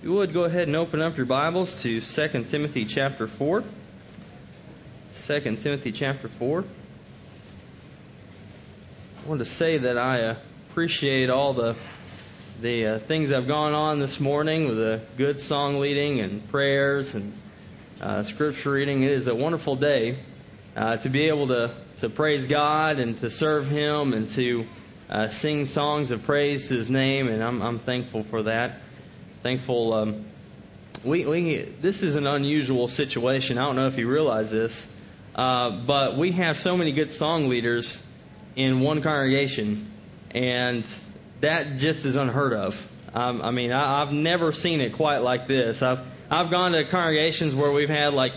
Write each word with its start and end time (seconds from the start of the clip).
You 0.00 0.12
would 0.12 0.32
go 0.32 0.44
ahead 0.44 0.68
and 0.68 0.76
open 0.76 1.02
up 1.02 1.16
your 1.16 1.26
Bibles 1.26 1.82
to 1.82 2.00
2 2.00 2.44
Timothy 2.44 2.84
chapter 2.84 3.26
4. 3.26 3.64
2 5.16 5.40
Timothy 5.56 5.90
chapter 5.90 6.28
4. 6.28 6.60
I 9.24 9.28
wanted 9.28 9.40
to 9.40 9.44
say 9.44 9.78
that 9.78 9.98
I 9.98 10.36
appreciate 10.70 11.30
all 11.30 11.52
the 11.52 11.74
the 12.62 12.86
uh, 12.86 12.98
things 13.00 13.30
that 13.30 13.40
have 13.40 13.48
gone 13.48 13.72
on 13.72 13.98
this 13.98 14.20
morning 14.20 14.68
with 14.68 14.76
the 14.76 15.00
good 15.16 15.40
song 15.40 15.80
leading 15.80 16.20
and 16.20 16.48
prayers 16.48 17.16
and 17.16 17.32
uh, 18.00 18.22
scripture 18.22 18.70
reading. 18.70 19.02
It 19.02 19.10
is 19.10 19.26
a 19.26 19.34
wonderful 19.34 19.74
day 19.74 20.16
uh, 20.76 20.98
to 20.98 21.08
be 21.08 21.26
able 21.26 21.48
to, 21.48 21.74
to 21.96 22.08
praise 22.08 22.46
God 22.46 23.00
and 23.00 23.18
to 23.18 23.30
serve 23.30 23.68
Him 23.68 24.12
and 24.12 24.28
to 24.30 24.64
uh, 25.10 25.28
sing 25.28 25.66
songs 25.66 26.12
of 26.12 26.22
praise 26.22 26.68
to 26.68 26.74
His 26.74 26.88
name, 26.88 27.26
and 27.26 27.42
I'm, 27.42 27.62
I'm 27.62 27.78
thankful 27.80 28.22
for 28.22 28.44
that 28.44 28.80
thankful. 29.42 29.92
Um, 29.92 30.24
we, 31.04 31.26
we 31.26 31.56
this 31.58 32.02
is 32.02 32.16
an 32.16 32.26
unusual 32.26 32.88
situation. 32.88 33.58
I 33.58 33.64
don't 33.64 33.76
know 33.76 33.86
if 33.86 33.98
you 33.98 34.08
realize 34.08 34.50
this, 34.50 34.88
uh, 35.34 35.70
but 35.70 36.16
we 36.16 36.32
have 36.32 36.58
so 36.58 36.76
many 36.76 36.92
good 36.92 37.12
song 37.12 37.48
leaders 37.48 38.02
in 38.56 38.80
one 38.80 39.02
congregation, 39.02 39.86
and 40.32 40.84
that 41.40 41.76
just 41.76 42.04
is 42.04 42.16
unheard 42.16 42.52
of. 42.52 42.86
Um, 43.14 43.42
I 43.42 43.50
mean, 43.50 43.72
I, 43.72 44.02
I've 44.02 44.12
never 44.12 44.52
seen 44.52 44.80
it 44.80 44.94
quite 44.94 45.18
like 45.18 45.46
this. 45.46 45.82
I've 45.82 46.02
I've 46.30 46.50
gone 46.50 46.72
to 46.72 46.84
congregations 46.84 47.54
where 47.54 47.72
we've 47.72 47.88
had 47.88 48.12
like 48.12 48.32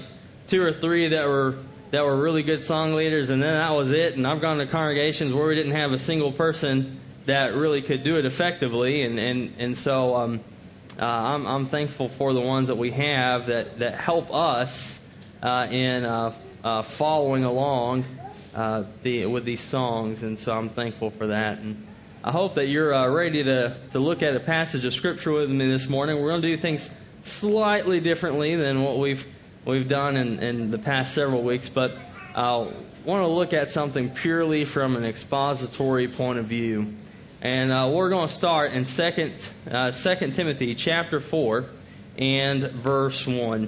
two 0.48 0.64
or 0.64 0.72
three 0.72 1.09
that 1.09 1.28
were 1.28 1.58
that 1.92 2.06
were 2.06 2.16
really 2.16 2.44
good 2.44 2.64
song 2.64 2.94
leaders, 2.94 3.30
and 3.30 3.42
then 3.42 3.54
that 3.54 3.76
was 3.76 3.92
it. 3.92 4.16
And 4.16 4.26
I've 4.26 4.42
gone 4.42 4.59
to 4.59 4.68
congregations 4.68 5.34
where 5.34 5.48
we 5.48 5.56
didn't 5.56 5.73
have 5.73 5.94
a 5.94 6.00
single 6.00 6.31
person 6.31 7.00
that 7.26 7.54
really 7.54 7.81
could 7.81 8.04
do 8.04 8.18
it 8.18 8.26
effectively, 8.26 9.02
and 9.02 9.20
and 9.20 9.54
and 9.58 9.78
so 9.78 10.16
um, 10.16 10.40
uh, 11.00 11.05
I'm, 11.05 11.48
I'm 11.48 11.66
thankful 11.66 12.09
for 12.09 12.34
the 12.34 12.41
ones 12.41 12.68
that 12.68 12.77
we 12.77 12.91
have 12.91 13.48
that, 13.48 13.80
that 13.80 14.00
help 14.00 14.34
us 14.34 15.00
uh, 15.42 15.67
in 15.70 16.03
uh, 16.06 16.34
uh, 16.64 16.81
following 16.84 17.44
along 17.44 18.06
uh, 18.53 18.84
the, 19.03 19.25
with 19.25 19.45
these 19.45 19.62
songs, 19.62 20.23
and 20.23 20.38
so 20.38 20.56
I'm 20.56 20.69
thankful 20.69 21.09
for 21.12 21.28
that. 21.28 21.59
And 21.59 21.88
I 22.23 22.31
hope 22.31 22.56
that 22.56 22.67
you're 22.67 22.94
uh, 22.94 23.09
ready 23.09 23.44
to, 23.44 23.78
to 23.92 24.00
look 24.00 24.22
at 24.22 24.36
a 24.36 24.39
passage 24.39 24.86
of 24.86 24.94
Scripture 24.94 25.31
with 25.31 25.50
me 25.50 25.69
this 25.69 25.88
morning. 25.88 26.22
We're 26.22 26.30
going 26.30 26.42
to 26.42 26.47
do 26.50 26.58
things 26.58 26.89
slightly 27.23 28.00
differently 28.00 28.56
than 28.56 28.84
what 28.84 29.00
we've 29.00 29.25
we've 29.66 29.88
done 29.88 30.17
in, 30.17 30.39
in 30.39 30.72
the 30.72 30.78
past 30.80 31.14
several 31.14 31.44
weeks, 31.44 31.69
but 31.69 31.95
I 32.36 32.58
want 33.06 33.23
to 33.23 33.28
look 33.28 33.53
at 33.53 33.69
something 33.69 34.09
purely 34.09 34.66
from 34.66 34.95
an 34.95 35.06
expository 35.06 36.08
point 36.08 36.39
of 36.39 36.45
view. 36.45 36.94
And 37.44 37.72
uh, 37.72 37.89
we're 37.92 38.11
going 38.11 38.28
to 38.28 38.34
start 38.34 38.73
in 38.73 38.86
Second 38.86 39.34
uh, 39.70 39.92
Second 39.92 40.36
Timothy 40.36 40.75
chapter 40.75 41.20
four 41.20 41.66
and 42.16 42.64
verse 42.66 43.25
one. 43.25 43.64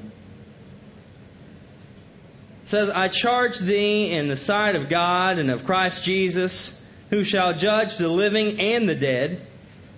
It 2.62 2.70
says, 2.70 2.92
"I 2.92 3.08
charge 3.08 3.58
thee 3.58 4.12
in 4.12 4.28
the 4.28 4.36
sight 4.36 4.76
of 4.76 4.90
God 4.90 5.40
and 5.40 5.50
of 5.50 5.66
Christ 5.66 6.04
Jesus, 6.04 6.86
who 7.10 7.24
shall 7.24 7.56
judge 7.56 7.98
the 7.98 8.10
living 8.10 8.60
and 8.60 8.88
the 8.88 8.94
dead, 8.94 9.42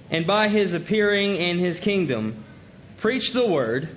and 0.10 0.26
by 0.26 0.48
his 0.48 0.74
appearing 0.74 1.36
in 1.36 1.60
his 1.60 1.82
kingdom, 1.82 2.46
preach 3.00 3.34
the 3.34 3.46
word." 3.46 3.90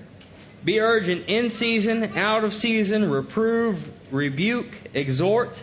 Be 0.64 0.80
urgent 0.80 1.26
in 1.28 1.50
season, 1.50 2.18
out 2.18 2.42
of 2.42 2.52
season, 2.52 3.08
reprove, 3.08 3.88
rebuke, 4.10 4.76
exhort, 4.92 5.62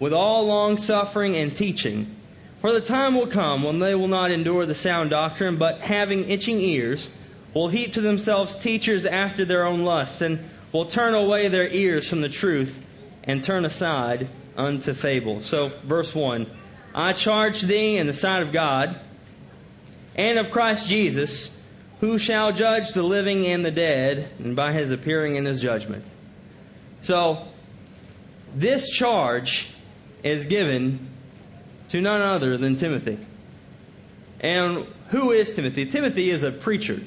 with 0.00 0.12
all 0.12 0.46
long 0.46 0.76
suffering 0.76 1.36
and 1.36 1.56
teaching. 1.56 2.16
For 2.64 2.72
the 2.72 2.80
time 2.80 3.14
will 3.14 3.26
come 3.26 3.62
when 3.62 3.78
they 3.78 3.94
will 3.94 4.08
not 4.08 4.30
endure 4.30 4.64
the 4.64 4.74
sound 4.74 5.10
doctrine, 5.10 5.56
but 5.56 5.82
having 5.82 6.30
itching 6.30 6.58
ears, 6.60 7.12
will 7.52 7.68
heap 7.68 7.92
to 7.92 8.00
themselves 8.00 8.56
teachers 8.56 9.04
after 9.04 9.44
their 9.44 9.66
own 9.66 9.82
lusts, 9.82 10.22
and 10.22 10.48
will 10.72 10.86
turn 10.86 11.12
away 11.12 11.48
their 11.48 11.68
ears 11.68 12.08
from 12.08 12.22
the 12.22 12.30
truth, 12.30 12.82
and 13.24 13.44
turn 13.44 13.66
aside 13.66 14.28
unto 14.56 14.94
fables. 14.94 15.44
So, 15.44 15.72
verse 15.84 16.14
1 16.14 16.46
I 16.94 17.12
charge 17.12 17.60
thee 17.60 17.98
in 17.98 18.06
the 18.06 18.14
sight 18.14 18.40
of 18.40 18.50
God 18.50 18.98
and 20.16 20.38
of 20.38 20.50
Christ 20.50 20.88
Jesus, 20.88 21.62
who 22.00 22.16
shall 22.16 22.54
judge 22.54 22.94
the 22.94 23.02
living 23.02 23.44
and 23.44 23.62
the 23.62 23.72
dead, 23.72 24.30
and 24.38 24.56
by 24.56 24.72
his 24.72 24.90
appearing 24.90 25.36
in 25.36 25.44
his 25.44 25.60
judgment. 25.60 26.02
So, 27.02 27.46
this 28.54 28.88
charge 28.88 29.68
is 30.22 30.46
given 30.46 31.10
to 31.94 32.00
none 32.00 32.20
other 32.20 32.56
than 32.56 32.74
Timothy. 32.74 33.16
And 34.40 34.84
who 35.10 35.30
is 35.30 35.54
Timothy? 35.54 35.86
Timothy 35.86 36.28
is 36.28 36.42
a 36.42 36.50
preacher. 36.50 37.00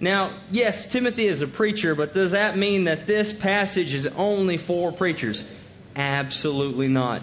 Now, 0.00 0.32
yes, 0.50 0.86
Timothy 0.86 1.26
is 1.26 1.42
a 1.42 1.46
preacher, 1.46 1.94
but 1.94 2.14
does 2.14 2.32
that 2.32 2.56
mean 2.56 2.84
that 2.84 3.06
this 3.06 3.30
passage 3.30 3.92
is 3.92 4.06
only 4.06 4.56
for 4.56 4.90
preachers? 4.90 5.44
Absolutely 5.94 6.88
not. 6.88 7.20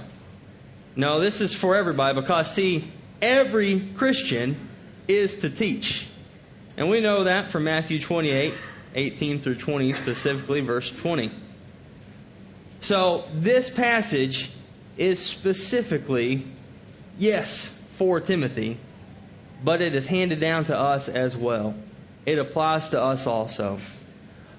No, 0.95 1.19
this 1.19 1.41
is 1.41 1.51
for 1.51 1.75
everybody 1.75 2.21
because, 2.21 2.53
see, 2.53 2.91
every 3.23 3.79
Christian 3.95 4.55
is 5.07 5.39
to 5.39 5.49
teach. 5.49 6.07
And 6.77 6.91
we 6.91 7.01
know 7.01 7.23
that 7.23 7.49
from 7.49 7.63
Matthew 7.63 7.99
28, 7.99 8.53
18 8.93 9.39
through 9.39 9.55
20, 9.55 9.93
specifically 9.93 10.61
verse 10.61 10.91
20. 10.91 11.31
So, 12.81 13.25
this 13.33 13.67
passage 13.67 14.51
is 14.95 15.19
specifically 15.19 16.45
yes, 17.17 17.67
for 17.95 18.19
Timothy, 18.19 18.77
but 19.63 19.81
it 19.81 19.95
is 19.95 20.05
handed 20.07 20.39
down 20.39 20.65
to 20.65 20.77
us 20.77 21.09
as 21.09 21.35
well. 21.35 21.75
It 22.25 22.39
applies 22.39 22.91
to 22.91 23.01
us 23.01 23.25
also. 23.25 23.79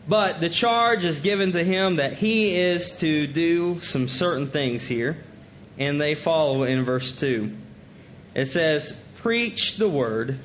But 0.09 0.41
the 0.41 0.49
charge 0.49 1.05
is 1.05 1.21
given 1.21 1.53
to 1.53 1.63
him 1.63 1.97
that 1.97 2.15
he 2.15 2.57
is 2.57 2.93
to 3.01 3.27
do 3.27 3.81
some 3.83 4.09
certain 4.09 4.47
things 4.47 4.87
here, 4.87 5.23
and 5.79 6.01
they 6.01 6.15
follow 6.15 6.65
in 6.65 6.85
verse 6.85 7.13
2. 7.13 7.55
It 8.35 8.47
says, 8.47 8.93
Preach 9.19 9.77
the 9.77 9.89
word, 9.89 10.39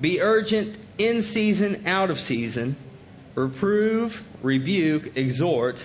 be 0.00 0.20
urgent 0.20 0.76
in 0.98 1.22
season, 1.22 1.86
out 1.86 2.10
of 2.10 2.20
season, 2.20 2.76
reprove, 3.34 4.22
rebuke, 4.42 5.16
exhort, 5.16 5.84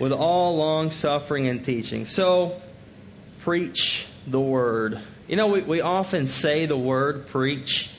with 0.00 0.12
all 0.12 0.56
long 0.56 0.90
suffering 0.90 1.46
and 1.46 1.64
teaching. 1.64 2.06
So, 2.06 2.60
preach 3.42 4.06
the 4.26 4.40
word. 4.40 5.00
You 5.28 5.36
know, 5.36 5.48
we, 5.48 5.62
we 5.62 5.80
often 5.80 6.28
say 6.28 6.66
the 6.66 6.76
word 6.76 7.26
preach, 7.28 7.90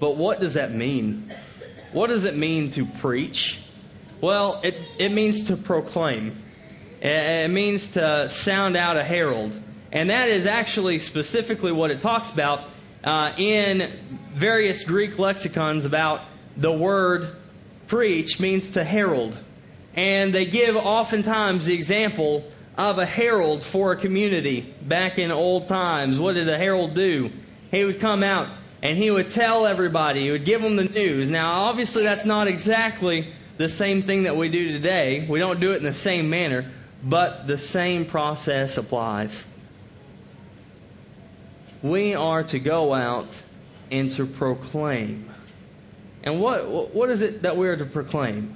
but 0.00 0.16
what 0.16 0.40
does 0.40 0.54
that 0.54 0.72
mean? 0.72 1.32
What 1.92 2.08
does 2.08 2.24
it 2.24 2.36
mean 2.36 2.70
to 2.70 2.86
preach? 2.86 3.58
Well, 4.20 4.60
it, 4.62 4.76
it 4.98 5.12
means 5.12 5.44
to 5.44 5.56
proclaim. 5.56 6.42
It 7.00 7.50
means 7.50 7.88
to 7.90 8.28
sound 8.28 8.76
out 8.76 8.96
a 8.96 9.04
herald. 9.04 9.58
And 9.92 10.10
that 10.10 10.28
is 10.28 10.46
actually 10.46 10.98
specifically 10.98 11.72
what 11.72 11.90
it 11.90 12.00
talks 12.00 12.30
about 12.30 12.68
uh, 13.04 13.32
in 13.36 13.90
various 14.34 14.84
Greek 14.84 15.18
lexicons 15.18 15.86
about 15.86 16.22
the 16.56 16.72
word 16.72 17.36
preach 17.86 18.40
means 18.40 18.70
to 18.70 18.84
herald. 18.84 19.38
And 19.94 20.32
they 20.32 20.44
give 20.44 20.76
oftentimes 20.76 21.66
the 21.66 21.74
example 21.74 22.44
of 22.76 22.98
a 22.98 23.06
herald 23.06 23.64
for 23.64 23.92
a 23.92 23.96
community 23.96 24.74
back 24.82 25.18
in 25.18 25.30
old 25.30 25.68
times. 25.68 26.18
What 26.18 26.34
did 26.34 26.48
a 26.48 26.58
herald 26.58 26.94
do? 26.94 27.30
He 27.70 27.84
would 27.84 28.00
come 28.00 28.22
out 28.22 28.48
and 28.82 28.98
he 28.98 29.10
would 29.10 29.30
tell 29.30 29.66
everybody, 29.66 30.20
he 30.24 30.30
would 30.30 30.44
give 30.44 30.62
them 30.62 30.76
the 30.76 30.84
news. 30.84 31.30
Now, 31.30 31.62
obviously, 31.64 32.04
that's 32.04 32.24
not 32.24 32.46
exactly 32.46 33.32
the 33.56 33.68
same 33.68 34.02
thing 34.02 34.24
that 34.24 34.36
we 34.36 34.48
do 34.48 34.72
today. 34.72 35.26
We 35.26 35.38
don't 35.38 35.60
do 35.60 35.72
it 35.72 35.78
in 35.78 35.84
the 35.84 35.94
same 35.94 36.28
manner, 36.28 36.70
but 37.02 37.46
the 37.46 37.58
same 37.58 38.04
process 38.04 38.76
applies. 38.76 39.44
We 41.82 42.14
are 42.14 42.42
to 42.44 42.58
go 42.58 42.92
out 42.92 43.40
and 43.90 44.10
to 44.12 44.26
proclaim. 44.26 45.30
And 46.22 46.40
what 46.40 46.94
what 46.94 47.10
is 47.10 47.22
it 47.22 47.42
that 47.42 47.56
we 47.56 47.68
are 47.68 47.76
to 47.76 47.86
proclaim? 47.86 48.54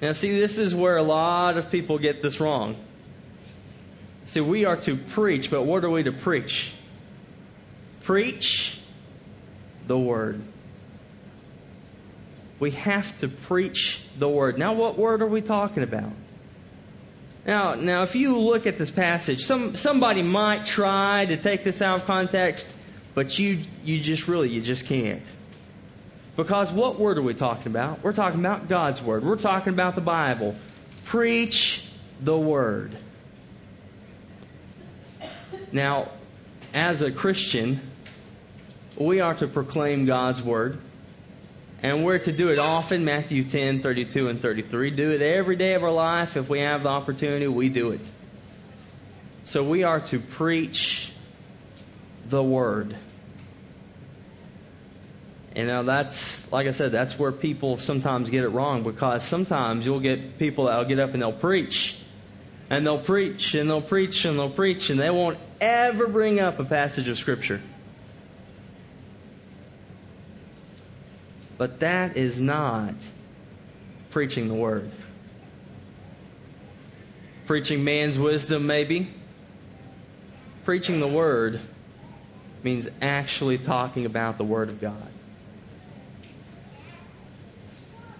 Now, 0.00 0.12
see, 0.12 0.38
this 0.38 0.58
is 0.58 0.74
where 0.74 0.96
a 0.96 1.02
lot 1.02 1.56
of 1.56 1.70
people 1.72 1.98
get 1.98 2.22
this 2.22 2.38
wrong. 2.38 2.76
See, 4.28 4.42
we 4.42 4.66
are 4.66 4.76
to 4.76 4.94
preach, 4.94 5.50
but 5.50 5.62
what 5.62 5.84
are 5.84 5.90
we 5.90 6.02
to 6.02 6.12
preach? 6.12 6.74
Preach 8.02 8.78
the 9.86 9.98
Word. 9.98 10.42
We 12.60 12.72
have 12.72 13.18
to 13.20 13.28
preach 13.28 14.02
the 14.18 14.28
Word. 14.28 14.58
Now, 14.58 14.74
what 14.74 14.98
Word 14.98 15.22
are 15.22 15.26
we 15.26 15.40
talking 15.40 15.82
about? 15.82 16.12
Now, 17.46 17.72
now, 17.72 18.02
if 18.02 18.16
you 18.16 18.36
look 18.36 18.66
at 18.66 18.76
this 18.76 18.90
passage, 18.90 19.46
some 19.46 19.76
somebody 19.76 20.20
might 20.20 20.66
try 20.66 21.24
to 21.24 21.38
take 21.38 21.64
this 21.64 21.80
out 21.80 22.02
of 22.02 22.06
context, 22.06 22.70
but 23.14 23.38
you 23.38 23.62
you 23.82 23.98
just 23.98 24.28
really 24.28 24.50
you 24.50 24.60
just 24.60 24.84
can't. 24.84 25.22
Because 26.36 26.70
what 26.70 27.00
word 27.00 27.16
are 27.16 27.22
we 27.22 27.32
talking 27.32 27.68
about? 27.68 28.04
We're 28.04 28.12
talking 28.12 28.40
about 28.40 28.68
God's 28.68 29.00
word. 29.00 29.24
We're 29.24 29.36
talking 29.36 29.72
about 29.72 29.94
the 29.94 30.02
Bible. 30.02 30.54
Preach 31.06 31.82
the 32.20 32.38
word. 32.38 32.94
Now, 35.72 36.08
as 36.72 37.02
a 37.02 37.10
Christian, 37.10 37.80
we 38.96 39.20
are 39.20 39.34
to 39.34 39.46
proclaim 39.46 40.06
God's 40.06 40.42
word. 40.42 40.78
And 41.82 42.04
we're 42.04 42.18
to 42.18 42.32
do 42.32 42.50
it 42.50 42.58
often, 42.58 43.04
Matthew 43.04 43.44
10, 43.44 43.82
32 43.82 44.28
and 44.28 44.42
33. 44.42 44.90
Do 44.90 45.12
it 45.12 45.22
every 45.22 45.54
day 45.54 45.74
of 45.74 45.84
our 45.84 45.92
life. 45.92 46.36
If 46.36 46.48
we 46.48 46.60
have 46.60 46.82
the 46.82 46.88
opportunity, 46.88 47.46
we 47.46 47.68
do 47.68 47.92
it. 47.92 48.00
So 49.44 49.62
we 49.62 49.84
are 49.84 50.00
to 50.00 50.18
preach 50.18 51.12
the 52.28 52.42
Word. 52.42 52.96
And 55.54 55.68
now 55.68 55.82
that's, 55.82 56.50
like 56.52 56.66
I 56.66 56.72
said, 56.72 56.92
that's 56.92 57.18
where 57.18 57.32
people 57.32 57.78
sometimes 57.78 58.30
get 58.30 58.44
it 58.44 58.48
wrong 58.48 58.82
because 58.82 59.24
sometimes 59.24 59.86
you'll 59.86 60.00
get 60.00 60.38
people 60.38 60.66
that'll 60.66 60.84
get 60.84 60.98
up 60.98 61.14
and 61.14 61.22
they'll 61.22 61.32
preach. 61.32 61.96
And 62.70 62.84
they'll 62.84 62.98
preach 62.98 63.54
and 63.54 63.70
they'll 63.70 63.80
preach 63.80 64.24
and 64.24 64.38
they'll 64.38 64.50
preach 64.50 64.90
and 64.90 65.00
they 65.00 65.10
won't 65.10 65.38
ever 65.60 66.06
bring 66.06 66.40
up 66.40 66.58
a 66.58 66.64
passage 66.64 67.08
of 67.08 67.18
Scripture. 67.18 67.60
But 71.56 71.80
that 71.80 72.16
is 72.16 72.38
not 72.38 72.94
preaching 74.10 74.48
the 74.48 74.54
Word. 74.54 74.90
Preaching 77.46 77.82
man's 77.82 78.18
wisdom, 78.18 78.66
maybe. 78.66 79.08
Preaching 80.64 81.00
the 81.00 81.08
Word 81.08 81.60
means 82.62 82.88
actually 83.02 83.58
talking 83.58 84.06
about 84.06 84.38
the 84.38 84.44
Word 84.44 84.68
of 84.68 84.80
God. 84.80 85.08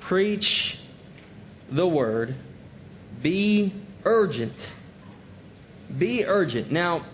Preach 0.00 0.78
the 1.70 1.86
Word. 1.86 2.34
Be 3.22 3.72
urgent. 4.04 4.72
Be 5.96 6.24
urgent. 6.24 6.72
Now, 6.72 7.04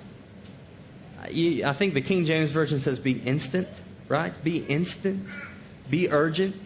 I 1.25 1.73
think 1.73 1.95
the 1.95 2.03
King 2.03 2.25
James 2.25 2.51
Version 2.51 2.81
says 2.81 2.99
be 2.99 3.13
instant, 3.13 3.69
right? 4.09 4.33
Be 4.45 4.59
instant. 4.59 5.27
Be 5.89 6.11
urgent. 6.11 6.57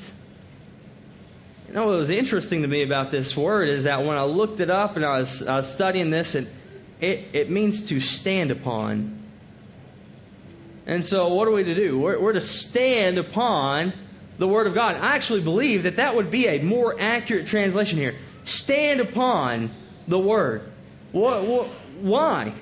You 1.68 1.74
know 1.74 1.86
what 1.86 1.98
was 1.98 2.10
interesting 2.10 2.62
to 2.62 2.68
me 2.68 2.82
about 2.82 3.10
this 3.10 3.36
word 3.36 3.68
is 3.68 3.84
that 3.84 4.04
when 4.04 4.16
I 4.16 4.22
looked 4.22 4.60
it 4.60 4.70
up 4.70 4.96
and 4.96 5.04
I 5.04 5.20
was, 5.20 5.46
I 5.46 5.56
was 5.58 5.72
studying 5.72 6.10
this, 6.10 6.34
and 6.34 6.48
it, 7.00 7.28
it 7.34 7.50
means 7.50 7.88
to 7.88 8.00
stand 8.00 8.50
upon. 8.50 9.18
And 10.86 11.04
so, 11.04 11.34
what 11.34 11.46
are 11.46 11.50
we 11.50 11.64
to 11.64 11.74
do? 11.74 11.98
We're, 11.98 12.18
we're 12.18 12.32
to 12.32 12.40
stand 12.40 13.18
upon 13.18 13.92
the 14.38 14.48
Word 14.48 14.66
of 14.66 14.74
God. 14.74 14.96
I 14.96 15.14
actually 15.14 15.42
believe 15.42 15.82
that 15.82 15.96
that 15.96 16.16
would 16.16 16.30
be 16.30 16.46
a 16.46 16.62
more 16.62 16.98
accurate 16.98 17.48
translation 17.48 17.98
here. 17.98 18.16
Stand 18.44 19.00
upon 19.00 19.70
the 20.08 20.18
Word. 20.18 20.62
What, 21.12 21.44
what, 21.44 21.66
why? 22.00 22.54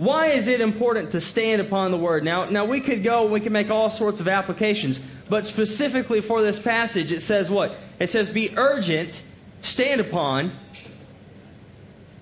Why 0.00 0.28
is 0.28 0.48
it 0.48 0.62
important 0.62 1.10
to 1.10 1.20
stand 1.20 1.60
upon 1.60 1.90
the 1.90 1.98
word? 1.98 2.24
Now, 2.24 2.46
now 2.46 2.64
we 2.64 2.80
could 2.80 3.04
go, 3.04 3.26
we 3.26 3.38
could 3.38 3.52
make 3.52 3.68
all 3.68 3.90
sorts 3.90 4.20
of 4.20 4.28
applications, 4.28 4.98
but 5.28 5.44
specifically 5.44 6.22
for 6.22 6.40
this 6.40 6.58
passage, 6.58 7.12
it 7.12 7.20
says 7.20 7.50
what? 7.50 7.76
It 7.98 8.08
says, 8.08 8.30
be 8.30 8.56
urgent, 8.56 9.22
stand 9.60 10.00
upon, 10.00 10.52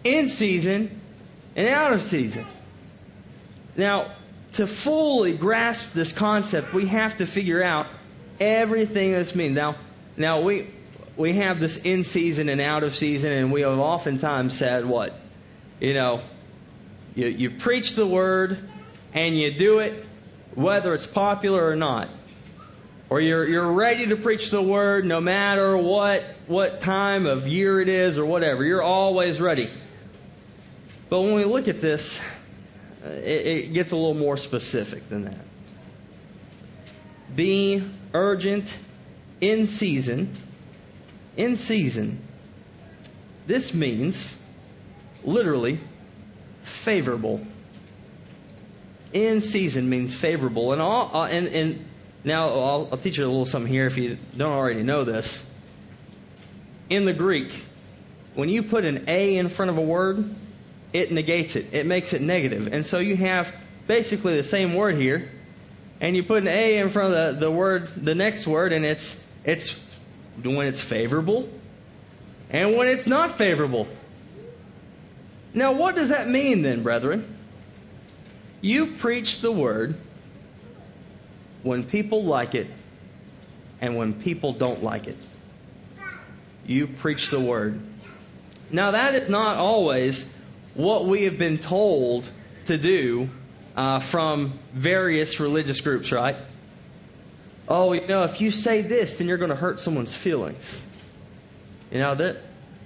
in 0.02 0.26
season, 0.26 1.00
and 1.54 1.68
out 1.68 1.92
of 1.92 2.02
season. 2.02 2.44
Now, 3.76 4.10
to 4.54 4.66
fully 4.66 5.36
grasp 5.36 5.92
this 5.92 6.10
concept, 6.10 6.74
we 6.74 6.86
have 6.86 7.18
to 7.18 7.26
figure 7.26 7.62
out 7.62 7.86
everything 8.40 9.12
this 9.12 9.36
means. 9.36 9.54
Now, 9.54 9.76
now 10.16 10.40
we, 10.40 10.68
we 11.16 11.34
have 11.34 11.60
this 11.60 11.76
in 11.76 12.02
season 12.02 12.48
and 12.48 12.60
out 12.60 12.82
of 12.82 12.96
season, 12.96 13.30
and 13.30 13.52
we 13.52 13.60
have 13.60 13.78
oftentimes 13.78 14.58
said 14.58 14.84
what? 14.84 15.16
You 15.78 15.94
know, 15.94 16.20
you, 17.14 17.26
you 17.26 17.50
preach 17.50 17.94
the 17.94 18.06
word 18.06 18.58
and 19.14 19.38
you 19.38 19.58
do 19.58 19.78
it 19.80 20.04
whether 20.54 20.92
it's 20.92 21.06
popular 21.06 21.64
or 21.66 21.76
not. 21.76 22.08
Or 23.10 23.20
you're, 23.20 23.46
you're 23.48 23.72
ready 23.72 24.06
to 24.06 24.16
preach 24.16 24.50
the 24.50 24.60
word 24.60 25.06
no 25.06 25.20
matter 25.20 25.76
what, 25.76 26.24
what 26.46 26.80
time 26.80 27.26
of 27.26 27.46
year 27.46 27.80
it 27.80 27.88
is 27.88 28.18
or 28.18 28.26
whatever. 28.26 28.64
You're 28.64 28.82
always 28.82 29.40
ready. 29.40 29.68
But 31.08 31.20
when 31.22 31.34
we 31.34 31.44
look 31.44 31.68
at 31.68 31.80
this, 31.80 32.20
uh, 33.04 33.08
it, 33.08 33.46
it 33.46 33.72
gets 33.72 33.92
a 33.92 33.96
little 33.96 34.14
more 34.14 34.36
specific 34.36 35.08
than 35.08 35.24
that. 35.24 35.38
Be 37.34 37.82
urgent 38.12 38.76
in 39.40 39.66
season. 39.66 40.32
In 41.36 41.56
season. 41.56 42.18
This 43.46 43.72
means, 43.72 44.36
literally, 45.22 45.78
favorable. 46.68 47.40
In 49.12 49.40
season 49.40 49.88
means 49.88 50.14
favorable, 50.14 50.72
and 50.72 50.82
all 50.82 51.10
uh, 51.14 51.26
and 51.26 51.48
and 51.48 51.86
now 52.24 52.48
I'll, 52.48 52.88
I'll 52.92 52.98
teach 52.98 53.16
you 53.16 53.24
a 53.24 53.26
little 53.26 53.46
something 53.46 53.72
here 53.72 53.86
if 53.86 53.96
you 53.96 54.18
don't 54.36 54.52
already 54.52 54.82
know 54.82 55.04
this. 55.04 55.48
In 56.90 57.04
the 57.06 57.14
Greek, 57.14 57.50
when 58.34 58.48
you 58.48 58.62
put 58.62 58.84
an 58.84 59.04
a 59.08 59.36
in 59.36 59.48
front 59.48 59.70
of 59.70 59.78
a 59.78 59.82
word, 59.82 60.34
it 60.92 61.10
negates 61.10 61.56
it. 61.56 61.72
It 61.72 61.86
makes 61.86 62.12
it 62.12 62.20
negative. 62.20 62.68
and 62.72 62.84
so 62.84 62.98
you 62.98 63.16
have 63.16 63.54
basically 63.86 64.36
the 64.36 64.42
same 64.42 64.74
word 64.74 64.96
here, 64.96 65.30
and 66.00 66.14
you 66.14 66.22
put 66.22 66.42
an 66.42 66.48
a 66.48 66.78
in 66.78 66.90
front 66.90 67.14
of 67.14 67.34
the, 67.34 67.46
the 67.46 67.50
word, 67.50 67.90
the 67.96 68.14
next 68.14 68.46
word, 68.46 68.72
and 68.72 68.84
it's 68.84 69.26
it's 69.44 69.78
when 70.42 70.66
it's 70.66 70.80
favorable, 70.80 71.48
and 72.50 72.76
when 72.76 72.88
it's 72.88 73.06
not 73.06 73.38
favorable. 73.38 73.88
Now, 75.54 75.72
what 75.72 75.96
does 75.96 76.10
that 76.10 76.28
mean 76.28 76.62
then, 76.62 76.82
brethren? 76.82 77.36
You 78.60 78.96
preach 78.96 79.40
the 79.40 79.52
word 79.52 79.96
when 81.62 81.84
people 81.84 82.24
like 82.24 82.54
it 82.54 82.68
and 83.80 83.96
when 83.96 84.14
people 84.14 84.52
don't 84.52 84.82
like 84.82 85.06
it. 85.06 85.16
You 86.66 86.86
preach 86.86 87.30
the 87.30 87.40
word. 87.40 87.80
Now, 88.70 88.90
that 88.90 89.14
is 89.14 89.30
not 89.30 89.56
always 89.56 90.30
what 90.74 91.06
we 91.06 91.24
have 91.24 91.38
been 91.38 91.58
told 91.58 92.30
to 92.66 92.76
do 92.76 93.30
uh, 93.76 94.00
from 94.00 94.58
various 94.74 95.40
religious 95.40 95.80
groups, 95.80 96.12
right? 96.12 96.36
Oh, 97.68 97.92
you 97.92 98.06
know, 98.06 98.24
if 98.24 98.40
you 98.40 98.50
say 98.50 98.82
this, 98.82 99.18
then 99.18 99.28
you're 99.28 99.38
going 99.38 99.50
to 99.50 99.56
hurt 99.56 99.78
someone's 99.78 100.14
feelings. 100.14 100.84
You 101.90 101.98
know, 101.98 102.14
that 102.16 102.38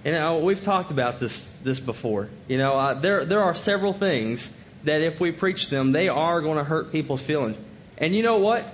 and 0.05 0.17
uh, 0.17 0.39
we've 0.43 0.63
talked 0.63 0.91
about 0.91 1.21
this 1.21 1.49
this 1.63 1.79
before. 1.79 2.29
You 2.49 2.59
know, 2.59 2.75
uh, 2.75 2.95
there 2.95 3.25
there 3.25 3.43
are 3.43 3.55
several 3.55 3.93
things 3.93 4.55
that 4.85 5.01
if 5.01 5.21
we 5.21 5.31
preach 5.31 5.71
them, 5.71 5.93
they 5.93 6.09
are 6.09 6.41
going 6.41 6.59
to 6.59 6.65
hurt 6.65 6.91
people's 6.91 7.23
feelings. 7.23 7.57
And 7.99 8.15
you 8.15 8.23
know 8.23 8.39
what? 8.39 8.65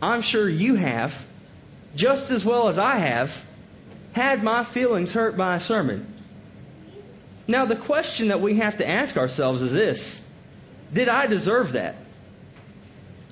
I'm 0.00 0.22
sure 0.22 0.48
you 0.48 0.74
have, 0.74 1.24
just 1.94 2.32
as 2.32 2.44
well 2.44 2.66
as 2.66 2.78
I 2.78 2.96
have, 2.96 3.44
had 4.12 4.42
my 4.42 4.64
feelings 4.64 5.12
hurt 5.12 5.36
by 5.36 5.56
a 5.56 5.60
sermon. 5.60 6.06
Now, 7.46 7.66
the 7.66 7.76
question 7.76 8.28
that 8.28 8.40
we 8.40 8.56
have 8.56 8.78
to 8.78 8.88
ask 8.88 9.16
ourselves 9.16 9.62
is 9.62 9.72
this 9.72 10.26
Did 10.92 11.08
I 11.08 11.26
deserve 11.26 11.72
that? 11.72 11.94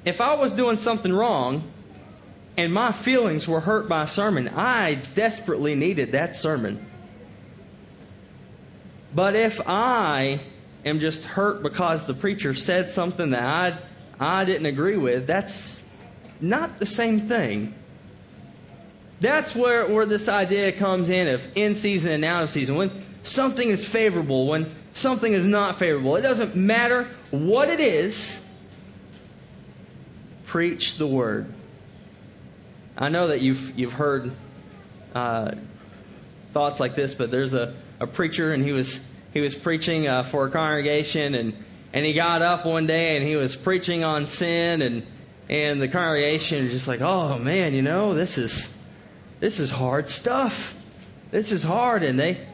If 0.05 0.21
I 0.21 0.35
was 0.35 0.53
doing 0.53 0.77
something 0.77 1.13
wrong, 1.13 1.65
and 2.61 2.75
my 2.75 2.93
feelings 2.93 3.49
were 3.49 3.61
hurt 3.61 3.89
by 3.89 4.03
a 4.03 4.07
sermon. 4.07 4.49
I 4.49 4.97
desperately 5.15 5.75
needed 5.75 6.13
that 6.13 6.37
sermon. 6.37 6.85
But 9.15 9.35
if 9.35 9.67
I 9.67 10.41
am 10.85 11.01
just 11.01 11.25
hurt 11.25 11.63
because 11.63 12.07
the 12.07 12.13
preacher 12.13 12.53
said 12.53 12.91
something 12.91 13.31
that 13.31 13.43
I, 13.43 13.79
I 14.41 14.45
didn't 14.45 14.67
agree 14.67 14.99
with, 14.99 15.27
that's 15.27 15.81
not 16.39 16.79
the 16.79 16.85
same 16.85 17.21
thing. 17.21 17.75
That's 19.21 19.57
where, 19.57 19.87
where 19.87 20.05
this 20.05 20.29
idea 20.29 20.71
comes 20.73 21.09
in 21.09 21.29
of 21.29 21.49
in 21.55 21.75
season 21.75 22.13
and 22.13 22.25
out 22.27 22.43
of 22.43 22.51
season. 22.51 22.77
When 22.77 23.07
something 23.23 23.67
is 23.67 23.87
favorable, 23.87 24.47
when 24.47 24.71
something 24.93 25.33
is 25.33 25.47
not 25.47 25.79
favorable, 25.79 26.17
it 26.17 26.23
doesn't 26.23 26.57
matter 26.57 27.09
what 27.31 27.71
it 27.71 27.81
is, 27.81 28.39
preach 30.45 30.97
the 30.99 31.07
word. 31.07 31.55
I 33.01 33.09
know 33.09 33.29
that 33.29 33.41
you've 33.41 33.79
you've 33.79 33.95
heard 33.95 34.31
uh, 35.15 35.53
thoughts 36.53 36.79
like 36.79 36.95
this, 36.95 37.15
but 37.15 37.31
there's 37.31 37.55
a, 37.55 37.75
a 37.99 38.07
preacher 38.07 38.53
and 38.53 38.63
he 38.63 38.73
was 38.73 39.03
he 39.33 39.41
was 39.41 39.55
preaching 39.55 40.07
uh, 40.07 40.23
for 40.23 40.47
a 40.47 40.51
congregation 40.51 41.35
and 41.35 41.57
and 41.95 42.05
he 42.05 42.13
got 42.13 42.43
up 42.43 42.67
one 42.67 42.87
day 42.87 43.17
and 43.17 43.27
he 43.27 43.37
was 43.37 43.57
preaching 43.57 44.05
on 44.05 44.27
sin 44.27 44.83
and 44.83 45.07
and 45.49 45.81
the 45.81 45.89
congregation 45.89 46.65
was 46.65 46.73
just 46.73 46.87
like, 46.87 47.01
oh 47.01 47.39
man, 47.39 47.73
you 47.73 47.81
know 47.81 48.13
this 48.13 48.37
is 48.37 48.73
this 49.41 49.61
is 49.61 49.71
hard 49.71 50.11
stuff. 50.11 50.75
This 51.31 51.53
is 51.53 51.63
hard, 51.63 52.03
and 52.03 52.21
they 52.21 52.47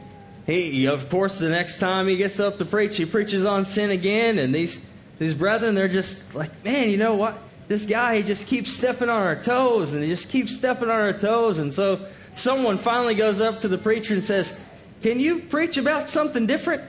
he 0.45 0.87
of 0.87 1.09
course 1.09 1.39
the 1.39 1.49
next 1.49 1.79
time 1.79 2.07
he 2.07 2.15
gets 2.15 2.39
up 2.39 2.57
to 2.59 2.65
preach, 2.65 2.95
he 2.95 3.05
preaches 3.05 3.45
on 3.45 3.65
sin 3.65 3.91
again, 3.91 4.39
and 4.39 4.55
these 4.55 4.83
these 5.19 5.33
brethren 5.33 5.75
they're 5.75 5.89
just 5.89 6.33
like, 6.33 6.63
man, 6.63 6.89
you 6.89 6.95
know 6.95 7.15
what? 7.15 7.37
This 7.67 7.85
guy, 7.85 8.17
he 8.17 8.23
just 8.23 8.47
keeps 8.47 8.71
stepping 8.71 9.09
on 9.09 9.21
our 9.21 9.35
toes 9.35 9.93
and 9.93 10.01
he 10.01 10.09
just 10.09 10.29
keeps 10.29 10.53
stepping 10.53 10.89
on 10.89 10.99
our 10.99 11.13
toes. 11.13 11.57
And 11.57 11.73
so 11.73 12.05
someone 12.35 12.77
finally 12.77 13.15
goes 13.15 13.41
up 13.41 13.61
to 13.61 13.67
the 13.67 13.77
preacher 13.77 14.13
and 14.13 14.23
says, 14.23 14.57
Can 15.01 15.19
you 15.19 15.39
preach 15.41 15.77
about 15.77 16.07
something 16.07 16.47
different? 16.47 16.83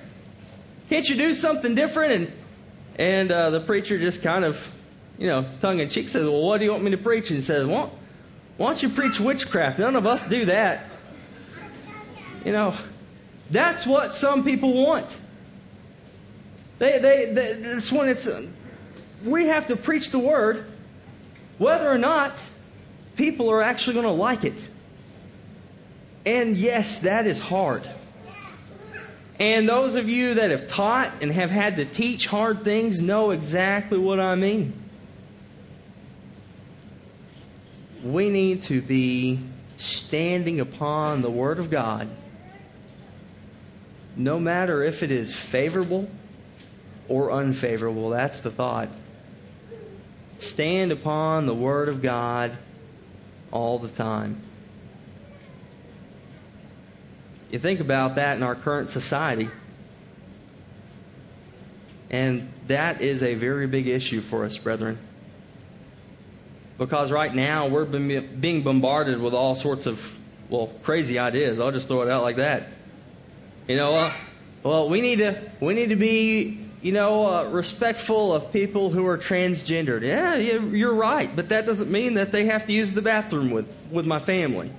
Can't 0.88 1.08
you 1.08 1.16
do 1.16 1.35
something 1.35 1.75
different? 1.75 2.12
And, 2.12 2.32
and 2.97 3.32
uh, 3.32 3.50
the 3.50 3.61
preacher 3.61 3.99
just 3.99 4.23
kind 4.23 4.44
of, 4.44 4.73
you 5.18 5.26
know, 5.26 5.47
tongue 5.61 5.80
in 5.80 5.88
cheek 5.88 6.08
says, 6.08 6.23
Well, 6.23 6.42
what 6.42 6.58
do 6.58 6.64
you 6.64 6.70
want 6.70 6.85
me 6.85 6.92
to 6.92 6.99
preach? 6.99 7.30
And 7.30 7.40
he 7.40 7.44
says, 7.44 7.66
Well, 7.66 7.90
Why 8.56 8.66
don't 8.68 8.82
you 8.82 8.88
preach 8.88 9.18
witchcraft? 9.18 9.80
None 9.80 9.97
of 9.97 10.06
us 10.06 10.26
do 10.28 10.44
that. 10.44 10.87
You 12.44 12.52
know, 12.52 12.75
that's 13.50 13.85
what 13.85 14.12
some 14.12 14.44
people 14.44 14.73
want. 14.73 15.06
They, 16.78 16.99
they, 16.99 17.32
they 17.32 17.52
that's 17.54 17.90
when 17.90 18.08
it's, 18.08 18.28
we 19.25 19.46
have 19.46 19.68
to 19.68 19.76
preach 19.76 20.10
the 20.10 20.18
word, 20.18 20.64
whether 21.58 21.88
or 21.88 21.98
not 21.98 22.38
people 23.16 23.50
are 23.50 23.62
actually 23.62 23.94
going 23.94 24.06
to 24.06 24.12
like 24.12 24.44
it. 24.44 24.68
And 26.25 26.56
yes, 26.56 27.00
that 27.00 27.26
is 27.26 27.38
hard. 27.38 27.88
And 29.40 29.68
those 29.68 29.94
of 29.94 30.08
you 30.08 30.34
that 30.34 30.50
have 30.50 30.66
taught 30.66 31.12
and 31.22 31.32
have 31.32 31.50
had 31.50 31.76
to 31.76 31.84
teach 31.84 32.26
hard 32.26 32.64
things 32.64 33.00
know 33.00 33.30
exactly 33.30 33.98
what 33.98 34.18
I 34.18 34.34
mean. 34.34 34.72
We 38.02 38.30
need 38.30 38.62
to 38.62 38.80
be 38.80 39.38
standing 39.76 40.60
upon 40.60 41.22
the 41.22 41.30
Word 41.30 41.58
of 41.58 41.70
God, 41.70 42.08
no 44.16 44.40
matter 44.40 44.82
if 44.82 45.02
it 45.02 45.10
is 45.10 45.37
favorable 45.37 46.08
or 47.08 47.32
unfavorable. 47.32 48.10
That's 48.10 48.40
the 48.40 48.50
thought. 48.50 48.88
Stand 50.40 50.92
upon 50.92 51.47
the 51.47 51.54
Word 51.54 51.88
of 51.88 52.02
God 52.02 52.57
all 53.50 53.78
the 53.78 53.88
time. 53.88 54.40
You 57.50 57.59
think 57.59 57.80
about 57.80 58.16
that 58.16 58.37
in 58.37 58.42
our 58.42 58.54
current 58.54 58.90
society, 58.90 59.49
and 62.11 62.52
that 62.66 63.00
is 63.02 63.23
a 63.23 63.35
very 63.35 63.66
big 63.66 63.88
issue 63.88 64.21
for 64.21 64.45
us, 64.45 64.59
brethren. 64.59 64.99
Because 66.76 67.11
right 67.11 67.35
now 67.35 67.66
we're 67.66 67.87
being 67.87 68.62
bombarded 68.62 69.21
with 69.21 69.35
all 69.35 69.54
sorts 69.54 69.87
of, 69.87 70.18
well, 70.49 70.68
crazy 70.83 71.18
ideas. 71.18 71.59
I'll 71.59 71.73
just 71.73 71.88
throw 71.88 72.02
it 72.02 72.11
out 72.11 72.23
like 72.23 72.37
that. 72.37 72.68
You 73.66 73.76
know, 73.76 73.97
uh, 73.97 74.12
well, 74.62 74.88
we 74.88 75.00
need 75.00 75.16
to 75.16 75.50
we 75.61 75.75
need 75.75 75.88
to 75.88 75.97
be 75.97 76.67
you 76.82 76.92
know, 76.92 77.26
uh, 77.26 77.44
respectful 77.44 78.32
of 78.35 78.52
people 78.52 78.90
who 78.90 79.06
are 79.06 79.18
transgendered. 79.18 80.02
Yeah, 80.02 80.37
you're 80.37 80.94
right, 80.94 81.35
but 81.35 81.49
that 81.49 81.66
doesn't 81.66 81.90
mean 81.90 82.14
that 82.14 82.30
they 82.30 82.47
have 82.47 82.66
to 82.66 82.73
use 82.73 82.92
the 82.92 83.02
bathroom 83.02 83.50
with 83.50 83.68
with 83.90 84.06
my 84.06 84.18
family. 84.18 84.70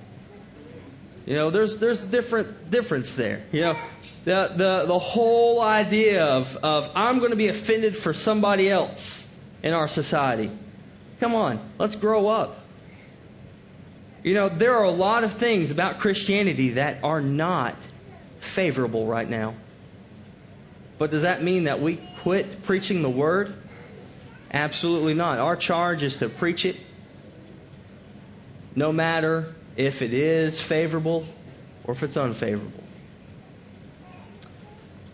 You 1.26 1.34
know, 1.36 1.50
there's 1.50 1.76
there's 1.76 2.02
different 2.02 2.70
difference 2.70 3.14
there. 3.14 3.42
You 3.52 3.60
know, 3.60 3.78
the 4.24 4.52
the 4.56 4.84
the 4.86 4.98
whole 4.98 5.60
idea 5.60 6.24
of 6.24 6.56
of 6.56 6.90
I'm 6.94 7.18
going 7.18 7.30
to 7.30 7.36
be 7.36 7.48
offended 7.48 7.96
for 7.96 8.14
somebody 8.14 8.70
else 8.70 9.26
in 9.62 9.74
our 9.74 9.88
society. 9.88 10.50
Come 11.20 11.34
on, 11.34 11.60
let's 11.78 11.96
grow 11.96 12.28
up. 12.28 12.58
You 14.22 14.34
know, 14.34 14.48
there 14.48 14.76
are 14.76 14.84
a 14.84 14.90
lot 14.90 15.24
of 15.24 15.34
things 15.34 15.70
about 15.70 15.98
Christianity 15.98 16.70
that 16.70 17.04
are 17.04 17.20
not 17.20 17.74
favorable 18.40 19.06
right 19.06 19.28
now. 19.28 19.54
But 21.00 21.10
does 21.10 21.22
that 21.22 21.42
mean 21.42 21.64
that 21.64 21.80
we 21.80 21.96
quit 22.20 22.62
preaching 22.64 23.00
the 23.00 23.08
word? 23.08 23.54
Absolutely 24.52 25.14
not. 25.14 25.38
Our 25.38 25.56
charge 25.56 26.02
is 26.02 26.18
to 26.18 26.28
preach 26.28 26.66
it 26.66 26.76
no 28.76 28.92
matter 28.92 29.54
if 29.78 30.02
it 30.02 30.12
is 30.12 30.60
favorable 30.60 31.24
or 31.84 31.92
if 31.92 32.02
it's 32.02 32.18
unfavorable. 32.18 32.84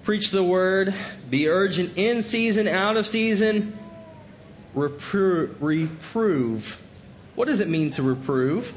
Preach 0.02 0.32
the 0.32 0.42
word, 0.42 0.92
be 1.30 1.48
urgent 1.48 1.92
in 1.94 2.22
season, 2.22 2.66
out 2.66 2.96
of 2.96 3.06
season, 3.06 3.78
reprove. 4.74 5.62
reprove. 5.62 6.82
What 7.36 7.46
does 7.46 7.60
it 7.60 7.68
mean 7.68 7.90
to 7.90 8.02
reprove? 8.02 8.74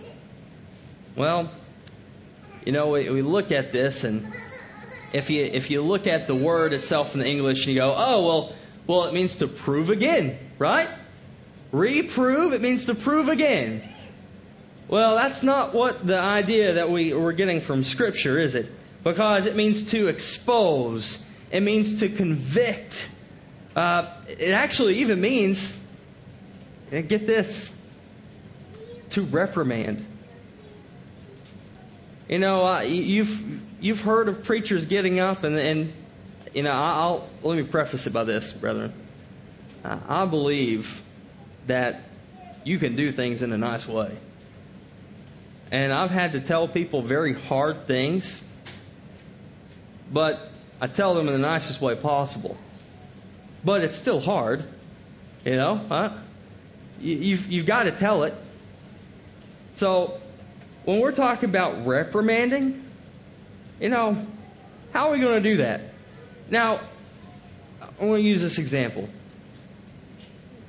Well, 1.16 1.50
you 2.68 2.72
know, 2.72 2.90
we, 2.90 3.10
we 3.10 3.24
look 3.24 3.52
at 3.52 3.72
this 3.72 4.04
and 4.04 4.32
if 5.14 5.30
you 5.30 5.44
if 5.44 5.70
you 5.70 5.82
look 5.82 6.08
at 6.08 6.28
the 6.28 6.36
word 6.36 6.74
itself 6.74 7.14
in 7.14 7.22
the 7.22 7.28
English 7.28 7.66
and 7.66 7.76
you 7.76 7.82
go, 7.82 7.94
oh 7.96 8.26
well, 8.26 8.54
well 8.88 9.04
it 9.06 9.14
means 9.14 9.38
to 9.38 9.48
prove 9.48 9.90
again, 9.90 10.38
right? 10.58 10.90
Reprove, 11.72 12.54
it 12.54 12.62
means 12.62 12.88
to 12.88 12.96
prove 12.96 13.30
again. 13.30 13.84
Well, 14.88 15.16
that's 15.16 15.44
not 15.44 15.76
what 15.76 16.06
the 16.06 16.18
idea 16.18 16.74
that 16.74 16.90
we, 16.90 17.14
we're 17.14 17.34
getting 17.34 17.62
from 17.62 17.84
Scripture, 17.84 18.40
is 18.40 18.56
it? 18.56 18.72
Because 19.04 19.46
it 19.46 19.56
means 19.56 19.92
to 19.92 20.08
expose. 20.08 21.24
It 21.52 21.62
means 21.62 22.00
to 22.00 22.10
convict. 22.10 23.08
Uh, 23.76 24.12
it 24.28 24.52
actually 24.52 25.00
even 25.00 25.22
means, 25.22 25.80
get 26.90 27.28
this, 27.28 27.72
to 29.12 29.22
reprimand. 29.22 30.04
You 32.30 32.38
know, 32.38 32.64
uh, 32.64 32.82
you've 32.82 33.44
you've 33.82 34.02
heard 34.02 34.30
of 34.30 34.44
preachers 34.44 34.86
getting 34.86 35.20
up 35.20 35.44
and, 35.44 35.58
and 35.58 35.94
you 36.54 36.62
know, 36.62 36.72
I'll 36.72 37.28
let 37.42 37.58
me 37.58 37.64
preface 37.64 38.06
it 38.06 38.14
by 38.14 38.24
this, 38.24 38.54
brethren. 38.54 38.94
I 39.84 40.26
believe 40.26 41.02
that 41.66 42.02
you 42.64 42.78
can 42.78 42.96
do 42.96 43.12
things 43.12 43.42
in 43.42 43.52
a 43.52 43.58
nice 43.58 43.88
way. 43.88 44.16
And 45.72 45.92
I've 45.92 46.12
had 46.12 46.34
to 46.34 46.40
tell 46.40 46.68
people 46.68 47.02
very 47.02 47.34
hard 47.34 47.88
things, 47.88 48.44
but 50.12 50.40
I 50.80 50.86
tell 50.88 51.16
them 51.16 51.28
in 51.28 51.34
the 51.34 51.40
nicest 51.40 51.82
way 51.82 51.96
possible. 51.96 52.58
But 53.64 53.84
it's 53.84 53.98
still 53.98 54.20
hard, 54.20 54.64
you 55.46 55.56
know. 55.56 55.78
Huh? 55.78 56.12
You've 57.00 57.52
you've 57.52 57.66
got 57.66 57.84
to 57.84 57.92
tell 57.92 58.24
it. 58.24 58.36
So 59.76 60.20
when 60.86 61.00
we're 61.00 61.12
talking 61.12 61.50
about 61.50 61.86
reprimanding, 61.86 62.84
you 63.80 63.90
know, 63.90 64.26
how 64.94 65.10
are 65.10 65.12
we 65.14 65.20
going 65.20 65.42
to 65.42 65.50
do 65.50 65.58
that? 65.58 65.82
Now, 66.50 66.80
I 67.82 68.06
want 68.06 68.22
to 68.22 68.28
use 68.28 68.42
this 68.42 68.58
example. 68.58 69.08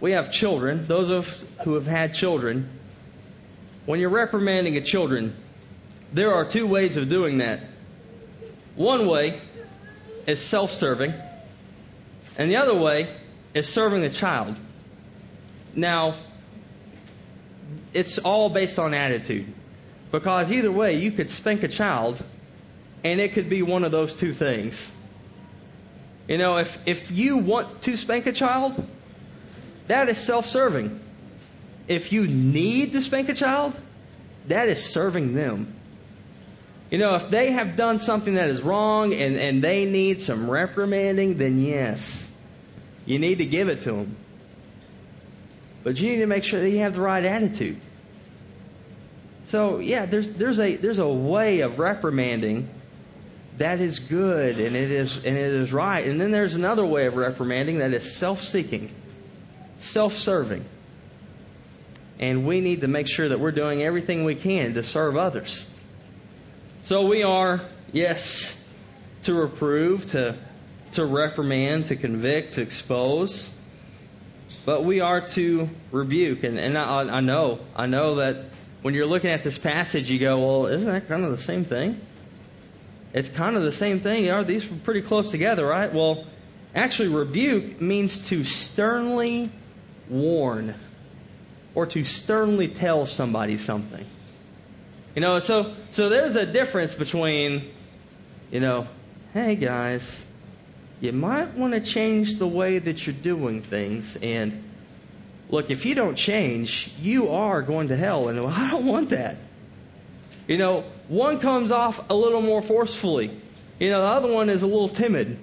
We 0.00 0.12
have 0.12 0.32
children, 0.32 0.86
those 0.86 1.10
of 1.10 1.28
us 1.28 1.44
who 1.64 1.74
have 1.74 1.86
had 1.86 2.14
children. 2.14 2.70
When 3.86 4.00
you're 4.00 4.10
reprimanding 4.10 4.76
a 4.76 4.80
children, 4.80 5.34
there 6.12 6.34
are 6.34 6.44
two 6.44 6.66
ways 6.66 6.96
of 6.96 7.08
doing 7.08 7.38
that. 7.38 7.60
One 8.74 9.06
way 9.06 9.40
is 10.26 10.40
self 10.40 10.72
serving, 10.72 11.12
and 12.36 12.50
the 12.50 12.56
other 12.56 12.74
way 12.74 13.14
is 13.54 13.68
serving 13.68 14.00
the 14.02 14.10
child. 14.10 14.56
Now, 15.74 16.14
it's 17.92 18.18
all 18.18 18.48
based 18.48 18.78
on 18.78 18.94
attitude. 18.94 19.52
Because 20.10 20.50
either 20.50 20.72
way, 20.72 20.96
you 20.96 21.12
could 21.12 21.30
spank 21.30 21.62
a 21.62 21.68
child 21.68 22.22
and 23.04 23.20
it 23.20 23.32
could 23.32 23.48
be 23.48 23.62
one 23.62 23.84
of 23.84 23.92
those 23.92 24.16
two 24.16 24.32
things. 24.32 24.90
You 26.28 26.38
know, 26.38 26.58
if, 26.58 26.78
if 26.86 27.10
you 27.10 27.38
want 27.38 27.82
to 27.82 27.96
spank 27.96 28.26
a 28.26 28.32
child, 28.32 28.86
that 29.86 30.08
is 30.08 30.18
self 30.18 30.46
serving. 30.46 31.00
If 31.88 32.12
you 32.12 32.26
need 32.26 32.92
to 32.92 33.00
spank 33.00 33.28
a 33.28 33.34
child, 33.34 33.74
that 34.46 34.68
is 34.68 34.84
serving 34.84 35.34
them. 35.34 35.74
You 36.90 36.98
know, 36.98 37.14
if 37.14 37.30
they 37.30 37.52
have 37.52 37.76
done 37.76 37.98
something 37.98 38.34
that 38.34 38.48
is 38.48 38.62
wrong 38.62 39.14
and, 39.14 39.36
and 39.36 39.62
they 39.62 39.84
need 39.84 40.20
some 40.20 40.50
reprimanding, 40.50 41.38
then 41.38 41.58
yes, 41.58 42.26
you 43.06 43.18
need 43.18 43.38
to 43.38 43.44
give 43.44 43.68
it 43.68 43.80
to 43.80 43.92
them. 43.92 44.16
But 45.82 46.00
you 46.00 46.10
need 46.10 46.18
to 46.18 46.26
make 46.26 46.44
sure 46.44 46.60
that 46.60 46.68
you 46.68 46.78
have 46.78 46.94
the 46.94 47.00
right 47.00 47.24
attitude. 47.24 47.80
So 49.50 49.80
yeah, 49.80 50.06
there's 50.06 50.28
there's 50.30 50.60
a 50.60 50.76
there's 50.76 51.00
a 51.00 51.08
way 51.08 51.62
of 51.62 51.80
reprimanding 51.80 52.70
that 53.58 53.80
is 53.80 53.98
good 53.98 54.60
and 54.60 54.76
it 54.76 54.92
is 54.92 55.16
and 55.16 55.36
it 55.36 55.52
is 55.54 55.72
right. 55.72 56.06
And 56.06 56.20
then 56.20 56.30
there's 56.30 56.54
another 56.54 56.86
way 56.86 57.06
of 57.06 57.16
reprimanding 57.16 57.80
that 57.80 57.92
is 57.92 58.14
self-seeking, 58.14 58.94
self-serving. 59.80 60.64
And 62.20 62.46
we 62.46 62.60
need 62.60 62.82
to 62.82 62.86
make 62.86 63.08
sure 63.08 63.28
that 63.28 63.40
we're 63.40 63.50
doing 63.50 63.82
everything 63.82 64.22
we 64.22 64.36
can 64.36 64.74
to 64.74 64.84
serve 64.84 65.16
others. 65.16 65.66
So 66.82 67.08
we 67.08 67.24
are, 67.24 67.60
yes, 67.92 68.56
to 69.22 69.34
reprove, 69.34 70.06
to 70.12 70.36
to 70.92 71.04
reprimand, 71.04 71.86
to 71.86 71.96
convict, 71.96 72.52
to 72.52 72.62
expose. 72.62 73.52
But 74.64 74.84
we 74.84 75.00
are 75.00 75.22
to 75.22 75.68
rebuke. 75.90 76.44
And, 76.44 76.56
and 76.56 76.78
I, 76.78 77.16
I 77.16 77.20
know, 77.20 77.58
I 77.74 77.86
know 77.86 78.16
that 78.16 78.44
when 78.82 78.94
you're 78.94 79.06
looking 79.06 79.30
at 79.30 79.42
this 79.42 79.58
passage, 79.58 80.10
you 80.10 80.18
go, 80.18 80.38
well, 80.38 80.66
isn't 80.66 80.90
that 80.90 81.08
kind 81.08 81.24
of 81.24 81.30
the 81.32 81.42
same 81.42 81.64
thing? 81.64 82.00
It's 83.12 83.28
kind 83.28 83.56
of 83.56 83.62
the 83.62 83.72
same 83.72 84.00
thing. 84.00 84.30
Are 84.30 84.44
these 84.44 84.64
pretty 84.64 85.02
close 85.02 85.30
together, 85.30 85.66
right? 85.66 85.92
Well, 85.92 86.24
actually, 86.74 87.08
rebuke 87.08 87.80
means 87.80 88.28
to 88.28 88.44
sternly 88.44 89.50
warn 90.08 90.74
or 91.74 91.86
to 91.86 92.04
sternly 92.04 92.68
tell 92.68 93.06
somebody 93.06 93.56
something. 93.56 94.04
You 95.14 95.22
know, 95.22 95.38
so 95.40 95.74
so 95.90 96.08
there's 96.08 96.36
a 96.36 96.46
difference 96.46 96.94
between, 96.94 97.68
you 98.52 98.60
know, 98.60 98.86
hey 99.34 99.56
guys, 99.56 100.24
you 101.00 101.12
might 101.12 101.54
want 101.54 101.74
to 101.74 101.80
change 101.80 102.36
the 102.36 102.46
way 102.46 102.78
that 102.78 103.06
you're 103.06 103.14
doing 103.14 103.62
things, 103.62 104.16
and 104.16 104.62
look, 105.50 105.70
if 105.70 105.84
you 105.84 105.94
don't 105.94 106.16
change, 106.16 106.90
you 107.00 107.30
are 107.30 107.62
going 107.62 107.88
to 107.88 107.96
hell. 107.96 108.28
And 108.28 108.38
I 108.46 108.70
don't 108.70 108.86
want 108.86 109.10
that. 109.10 109.36
You 110.46 110.58
know, 110.58 110.84
one 111.08 111.38
comes 111.40 111.72
off 111.72 112.10
a 112.10 112.14
little 112.14 112.42
more 112.42 112.62
forcefully. 112.62 113.30
You 113.78 113.90
know, 113.90 114.02
the 114.02 114.08
other 114.08 114.32
one 114.32 114.50
is 114.50 114.62
a 114.62 114.66
little 114.66 114.88
timid. 114.88 115.38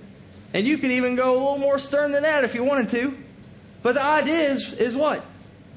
And 0.54 0.66
you 0.66 0.78
could 0.78 0.92
even 0.92 1.16
go 1.16 1.32
a 1.32 1.38
little 1.38 1.58
more 1.58 1.80
stern 1.80 2.12
than 2.12 2.24
that 2.24 2.44
if 2.44 2.56
you 2.56 2.64
wanted 2.64 2.90
to. 2.90 3.18
But 3.84 3.96
the 3.96 4.04
idea 4.04 4.50
is, 4.50 4.74
is 4.74 4.96
what? 4.96 5.26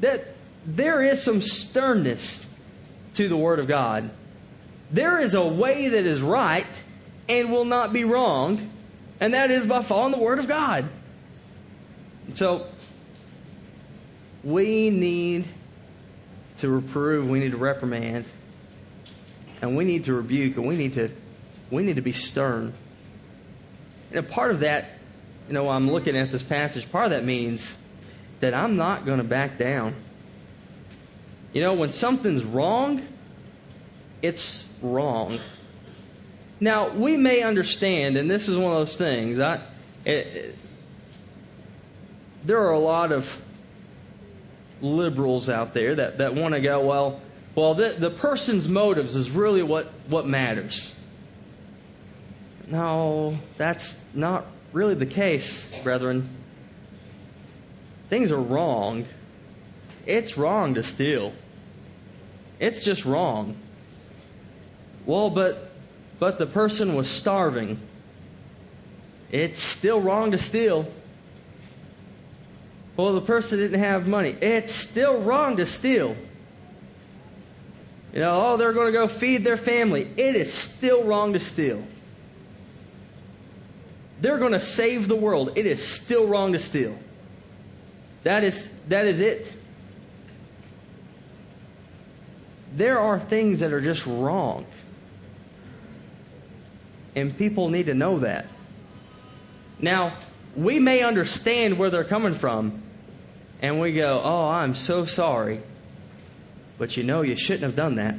That 0.00 0.26
there 0.66 1.02
is 1.02 1.22
some 1.22 1.42
sternness 1.42 2.46
to 3.14 3.28
the 3.28 3.36
Word 3.36 3.58
of 3.58 3.66
God. 3.66 4.10
There 4.90 5.20
is 5.20 5.34
a 5.34 5.46
way 5.46 5.88
that 5.88 6.06
is 6.06 6.20
right 6.20 6.66
and 7.28 7.52
will 7.52 7.64
not 7.64 7.92
be 7.92 8.04
wrong, 8.04 8.70
and 9.20 9.34
that 9.34 9.50
is 9.50 9.66
by 9.66 9.82
following 9.82 10.12
the 10.12 10.18
Word 10.18 10.38
of 10.38 10.48
God. 10.48 10.88
So, 12.34 12.66
we 14.42 14.90
need 14.90 15.46
to 16.58 16.68
reprove, 16.68 17.28
we 17.28 17.40
need 17.40 17.52
to 17.52 17.58
reprimand, 17.58 18.24
and 19.62 19.76
we 19.76 19.84
need 19.84 20.04
to 20.04 20.14
rebuke, 20.14 20.56
and 20.56 20.66
we 20.66 20.76
need 20.76 20.94
to 20.94 21.10
we 21.70 21.82
need 21.82 21.96
to 21.96 22.02
be 22.02 22.12
stern. 22.12 22.72
And 24.12 24.28
part 24.28 24.50
of 24.50 24.60
that, 24.60 24.90
you 25.46 25.54
know, 25.54 25.68
I'm 25.68 25.90
looking 25.90 26.16
at 26.16 26.30
this 26.30 26.42
passage, 26.42 26.90
part 26.90 27.06
of 27.06 27.10
that 27.12 27.24
means 27.24 27.76
that 28.40 28.54
I'm 28.54 28.76
not 28.76 29.06
going 29.06 29.18
to 29.18 29.24
back 29.24 29.56
down. 29.56 29.94
You 31.52 31.62
know, 31.62 31.74
when 31.74 31.90
something's 31.90 32.44
wrong, 32.44 33.06
it's 34.22 34.66
wrong. 34.82 35.38
Now, 36.58 36.90
we 36.90 37.16
may 37.16 37.42
understand, 37.42 38.16
and 38.16 38.30
this 38.30 38.48
is 38.48 38.56
one 38.56 38.72
of 38.72 38.78
those 38.78 38.96
things, 38.96 39.40
I, 39.40 39.62
it, 40.04 40.10
it, 40.26 40.58
there 42.44 42.60
are 42.60 42.72
a 42.72 42.78
lot 42.78 43.12
of 43.12 43.40
liberals 44.80 45.48
out 45.48 45.74
there 45.74 45.94
that, 45.96 46.18
that 46.18 46.34
want 46.34 46.54
to 46.54 46.60
go, 46.60 46.84
well, 46.84 47.20
well, 47.54 47.74
the, 47.74 47.90
the 47.90 48.10
person's 48.10 48.68
motives 48.68 49.16
is 49.16 49.30
really 49.30 49.62
what, 49.62 49.90
what 50.08 50.26
matters. 50.26 50.94
No, 52.66 53.36
that's 53.56 53.98
not 54.14 54.46
really 54.72 54.94
the 54.94 55.06
case, 55.06 55.72
brethren. 55.82 56.28
Things 58.08 58.30
are 58.30 58.40
wrong. 58.40 59.06
It's 60.06 60.36
wrong 60.36 60.74
to 60.74 60.82
steal. 60.82 61.32
It's 62.58 62.84
just 62.84 63.04
wrong. 63.04 63.56
Well, 65.06 65.30
but 65.30 65.70
but 66.18 66.38
the 66.38 66.46
person 66.46 66.94
was 66.94 67.08
starving. 67.08 67.80
It's 69.32 69.60
still 69.60 70.00
wrong 70.00 70.32
to 70.32 70.38
steal. 70.38 70.86
Well, 72.96 73.14
the 73.14 73.20
person 73.20 73.58
didn't 73.58 73.80
have 73.80 74.06
money. 74.06 74.36
It's 74.40 74.72
still 74.74 75.20
wrong 75.20 75.56
to 75.56 75.66
steal. 75.66 76.16
You 78.12 78.20
know, 78.20 78.52
oh, 78.52 78.56
they're 78.56 78.72
going 78.72 78.86
to 78.86 78.92
go 78.92 79.06
feed 79.06 79.44
their 79.44 79.56
family. 79.56 80.08
It 80.16 80.34
is 80.34 80.52
still 80.52 81.04
wrong 81.04 81.32
to 81.34 81.38
steal. 81.38 81.82
They're 84.20 84.38
going 84.38 84.52
to 84.52 84.60
save 84.60 85.08
the 85.08 85.16
world. 85.16 85.52
It 85.56 85.66
is 85.66 85.86
still 85.86 86.26
wrong 86.26 86.52
to 86.52 86.58
steal. 86.58 86.98
That 88.24 88.44
is, 88.44 88.66
that 88.88 89.06
is 89.06 89.20
it. 89.20 89.50
There 92.74 92.98
are 92.98 93.18
things 93.18 93.60
that 93.60 93.72
are 93.72 93.80
just 93.80 94.06
wrong. 94.06 94.66
And 97.16 97.36
people 97.36 97.70
need 97.70 97.86
to 97.86 97.94
know 97.94 98.18
that. 98.20 98.46
Now, 99.80 100.18
we 100.56 100.78
may 100.78 101.02
understand 101.02 101.78
where 101.78 101.90
they're 101.90 102.04
coming 102.04 102.34
from, 102.34 102.82
and 103.62 103.80
we 103.80 103.92
go, 103.92 104.20
Oh, 104.22 104.48
I'm 104.48 104.74
so 104.74 105.04
sorry. 105.04 105.60
But 106.78 106.96
you 106.96 107.02
know, 107.02 107.22
you 107.22 107.36
shouldn't 107.36 107.64
have 107.64 107.76
done 107.76 107.96
that. 107.96 108.16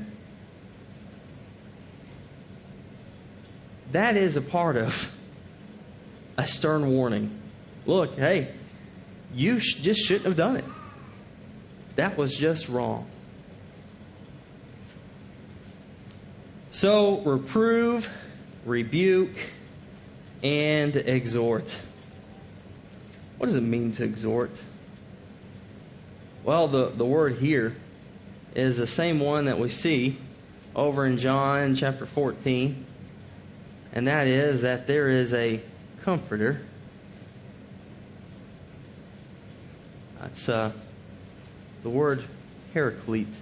That 3.92 4.16
is 4.18 4.38
a 4.38 4.42
part 4.42 4.78
of 4.78 5.12
a 6.38 6.48
stern 6.48 6.92
warning. 6.92 7.38
Look, 7.86 8.16
hey, 8.18 8.54
you 9.34 9.60
sh- 9.60 9.76
just 9.76 10.02
shouldn't 10.06 10.26
have 10.26 10.38
done 10.38 10.58
it. 10.58 10.66
That 11.96 12.18
was 12.18 12.36
just 12.36 12.70
wrong. 12.70 13.06
So, 16.70 17.20
reprove, 17.20 18.10
rebuke, 18.66 19.36
and 20.42 20.96
exhort. 20.96 21.78
What 23.42 23.48
does 23.48 23.56
it 23.56 23.62
mean 23.62 23.92
to 23.94 24.04
exhort? 24.04 24.52
Well, 26.44 26.68
the, 26.68 26.90
the 26.90 27.04
word 27.04 27.40
here 27.40 27.76
is 28.54 28.78
the 28.78 28.86
same 28.86 29.20
one 29.20 29.46
that 29.46 29.58
we 29.58 29.70
see 29.70 30.16
over 30.76 31.08
in 31.08 31.18
John 31.18 31.74
chapter 31.74 32.06
14, 32.06 32.86
and 33.94 34.08
that 34.08 34.28
is 34.28 34.62
that 34.62 34.86
there 34.86 35.10
is 35.10 35.34
a 35.34 35.60
comforter. 36.04 36.62
That's 40.20 40.48
uh, 40.48 40.72
the 41.82 41.90
word 41.90 42.24
paraclete, 42.76 43.34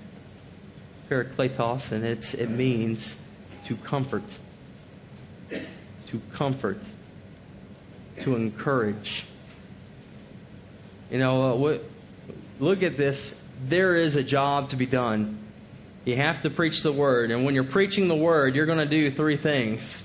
parakletos, 1.10 1.92
and 1.92 2.06
it's 2.06 2.34
it 2.34 2.50
means 2.50 3.18
to 3.66 3.76
comfort, 3.76 4.24
to 5.50 6.22
comfort, 6.32 6.80
to 8.22 8.38
encourage. 8.38 9.19
You 11.10 11.18
know, 11.18 11.52
uh, 11.52 11.56
what, 11.56 11.84
look 12.60 12.84
at 12.84 12.98
this. 12.98 13.40
There 13.66 13.96
is 13.98 14.16
a 14.16 14.24
job 14.24 14.70
to 14.70 14.76
be 14.76 14.86
done. 14.86 15.38
You 16.06 16.16
have 16.16 16.44
to 16.44 16.50
preach 16.50 16.82
the 16.82 16.92
word, 16.92 17.32
and 17.32 17.46
when 17.46 17.56
you're 17.56 17.64
preaching 17.64 18.08
the 18.08 18.16
word, 18.16 18.56
you're 18.56 18.66
going 18.66 18.80
to 18.80 18.86
do 18.86 19.12
three 19.12 19.38
things. 19.38 20.04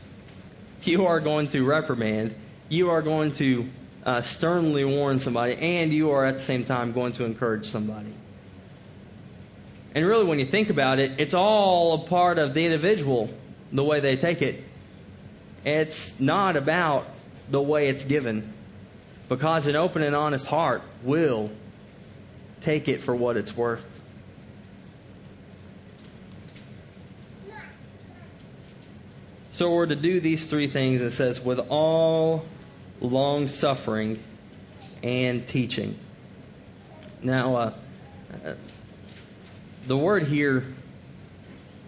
You 0.82 1.06
are 1.06 1.20
going 1.20 1.48
to 1.48 1.64
reprimand 1.64 2.34
you 2.68 2.90
are 2.90 3.02
going 3.02 3.32
to 3.32 3.68
uh, 4.04 4.22
sternly 4.22 4.84
warn 4.84 5.18
somebody, 5.18 5.54
and 5.56 5.92
you 5.92 6.10
are 6.12 6.24
at 6.24 6.34
the 6.34 6.42
same 6.42 6.64
time 6.64 6.92
going 6.92 7.12
to 7.12 7.24
encourage 7.24 7.66
somebody. 7.66 8.12
And 9.94 10.04
really, 10.04 10.24
when 10.24 10.38
you 10.38 10.46
think 10.46 10.70
about 10.70 10.98
it, 10.98 11.20
it's 11.20 11.34
all 11.34 11.94
a 11.94 11.98
part 12.06 12.38
of 12.38 12.54
the 12.54 12.64
individual, 12.64 13.30
the 13.72 13.84
way 13.84 14.00
they 14.00 14.16
take 14.16 14.42
it. 14.42 14.64
It's 15.64 16.18
not 16.18 16.56
about 16.56 17.06
the 17.48 17.60
way 17.60 17.88
it's 17.88 18.04
given. 18.04 18.52
Because 19.28 19.66
an 19.66 19.76
open 19.76 20.02
and 20.02 20.14
honest 20.14 20.46
heart 20.46 20.82
will 21.02 21.50
take 22.60 22.88
it 22.88 23.00
for 23.00 23.14
what 23.14 23.36
it's 23.36 23.56
worth. 23.56 23.84
So 29.50 29.72
we're 29.72 29.86
to 29.86 29.94
do 29.94 30.18
these 30.18 30.50
three 30.50 30.66
things, 30.66 31.00
it 31.00 31.12
says, 31.12 31.40
with 31.40 31.60
all 31.68 32.44
long 33.00 33.46
suffering 33.46 34.20
and 35.02 35.46
teaching. 35.46 35.96
Now, 37.22 37.56
uh, 37.56 37.72
uh, 38.44 38.54
the 39.86 39.96
word 39.96 40.24
here 40.24 40.64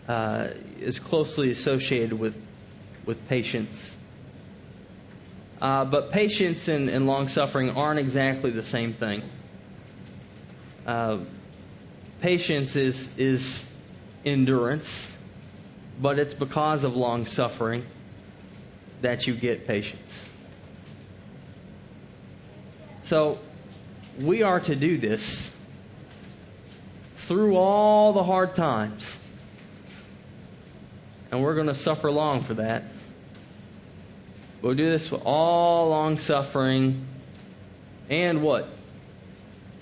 uh, 0.06 0.48
is 0.78 1.00
closely 1.00 1.50
associated 1.50 2.12
with 2.12 2.40
with 3.04 3.28
patience. 3.28 3.95
Uh, 5.60 5.84
but 5.84 6.12
patience 6.12 6.68
and, 6.68 6.88
and 6.88 7.06
long 7.06 7.28
suffering 7.28 7.70
aren't 7.70 7.98
exactly 7.98 8.50
the 8.50 8.62
same 8.62 8.92
thing. 8.92 9.22
Uh, 10.86 11.18
patience 12.20 12.76
is 12.76 13.16
is 13.18 13.64
endurance 14.24 15.12
but 16.00 16.18
it's 16.18 16.34
because 16.34 16.84
of 16.84 16.96
long 16.96 17.26
suffering 17.26 17.84
that 19.00 19.26
you 19.26 19.34
get 19.34 19.66
patience. 19.66 20.28
So, 23.04 23.38
we 24.20 24.42
are 24.42 24.60
to 24.60 24.74
do 24.74 24.98
this 24.98 25.54
through 27.16 27.56
all 27.56 28.12
the 28.12 28.24
hard 28.24 28.54
times. 28.54 29.18
And 31.30 31.42
we're 31.42 31.54
going 31.54 31.66
to 31.66 31.74
suffer 31.74 32.10
long 32.10 32.42
for 32.42 32.54
that. 32.54 32.84
We'll 34.62 34.74
do 34.74 34.90
this 34.90 35.10
with 35.10 35.22
all 35.24 35.90
long 35.90 36.18
suffering 36.18 37.06
and 38.08 38.42
what? 38.42 38.68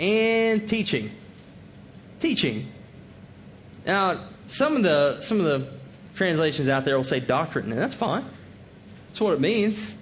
And 0.01 0.69
teaching. 0.69 1.11
Teaching. 2.21 2.73
Now, 3.87 4.29
some 4.47 4.77
of 4.77 4.83
the 4.83 5.21
some 5.21 5.41
of 5.41 5.47
the 5.47 5.69
translations 6.15 6.69
out 6.69 6.85
there 6.85 6.97
will 6.97 7.05
say 7.05 7.21
doctrine, 7.21 7.71
and 7.71 7.81
that's 7.81 7.95
fine. 7.95 8.25
That's 9.09 9.21
what 9.21 9.35
it 9.35 9.41
means. 9.41 9.95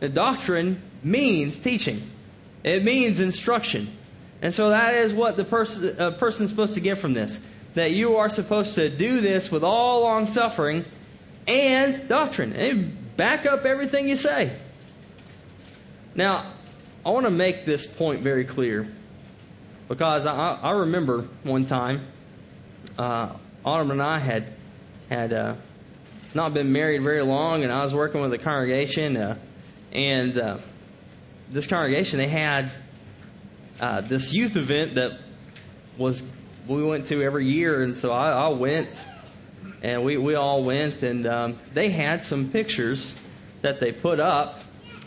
The 0.00 0.08
doctrine 0.08 0.82
means 1.02 1.58
teaching. 1.58 2.02
It 2.62 2.84
means 2.84 3.20
instruction. 3.20 3.88
And 4.42 4.52
so 4.52 4.70
that 4.70 4.94
is 4.94 5.14
what 5.14 5.36
the 5.36 5.44
person 5.44 6.00
a 6.00 6.12
person's 6.12 6.50
supposed 6.50 6.74
to 6.74 6.80
get 6.80 6.98
from 6.98 7.14
this. 7.14 7.40
That 7.74 7.92
you 7.92 8.16
are 8.16 8.28
supposed 8.28 8.74
to 8.76 8.90
do 8.90 9.20
this 9.20 9.50
with 9.50 9.64
all 9.64 10.02
long 10.02 10.26
suffering 10.26 10.84
and 11.46 12.08
doctrine. 12.08 12.52
And 12.52 12.96
back 13.16 13.46
up 13.46 13.64
everything 13.64 14.08
you 14.08 14.16
say. 14.16 14.50
Now, 16.14 16.52
I 17.04 17.10
want 17.10 17.26
to 17.26 17.30
make 17.30 17.66
this 17.66 17.86
point 17.86 18.22
very 18.22 18.44
clear. 18.44 18.88
because 19.88 20.26
I, 20.26 20.54
I 20.54 20.70
remember 20.70 21.28
one 21.42 21.66
time 21.66 22.06
uh, 22.98 23.34
Autumn 23.64 23.90
and 23.90 24.02
I 24.02 24.18
had 24.18 24.52
had 25.08 25.32
uh, 25.32 25.54
not 26.34 26.54
been 26.54 26.72
married 26.72 27.02
very 27.02 27.22
long, 27.22 27.62
and 27.62 27.72
I 27.72 27.82
was 27.82 27.94
working 27.94 28.20
with 28.20 28.32
a 28.32 28.38
congregation, 28.38 29.16
uh, 29.16 29.38
and 29.92 30.36
uh, 30.36 30.58
this 31.50 31.66
congregation 31.66 32.18
they 32.18 32.28
had 32.28 32.72
uh, 33.80 34.00
this 34.00 34.32
youth 34.32 34.56
event 34.56 34.96
that 34.96 35.18
was 35.96 36.28
we 36.66 36.82
went 36.82 37.06
to 37.06 37.22
every 37.22 37.46
year, 37.46 37.82
and 37.82 37.96
so 37.96 38.12
I, 38.12 38.30
I 38.30 38.48
went, 38.48 38.88
and 39.82 40.04
we 40.04 40.16
we 40.16 40.34
all 40.34 40.64
went, 40.64 41.02
and 41.02 41.26
um, 41.26 41.58
they 41.74 41.90
had 41.90 42.24
some 42.24 42.50
pictures 42.50 43.16
that 43.62 43.80
they 43.80 43.92
put 43.92 44.20
up. 44.20 44.60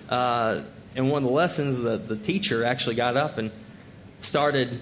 Uh, 0.09 0.61
in 0.95 1.07
one 1.07 1.23
of 1.23 1.29
the 1.29 1.35
lessons, 1.35 1.79
the, 1.79 1.97
the 1.97 2.17
teacher 2.17 2.63
actually 2.63 2.95
got 2.95 3.15
up 3.15 3.37
and 3.37 3.51
started 4.21 4.81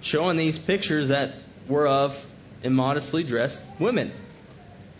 showing 0.00 0.36
these 0.36 0.58
pictures 0.58 1.08
that 1.08 1.34
were 1.68 1.88
of 1.88 2.26
immodestly 2.62 3.24
dressed 3.24 3.62
women. 3.78 4.12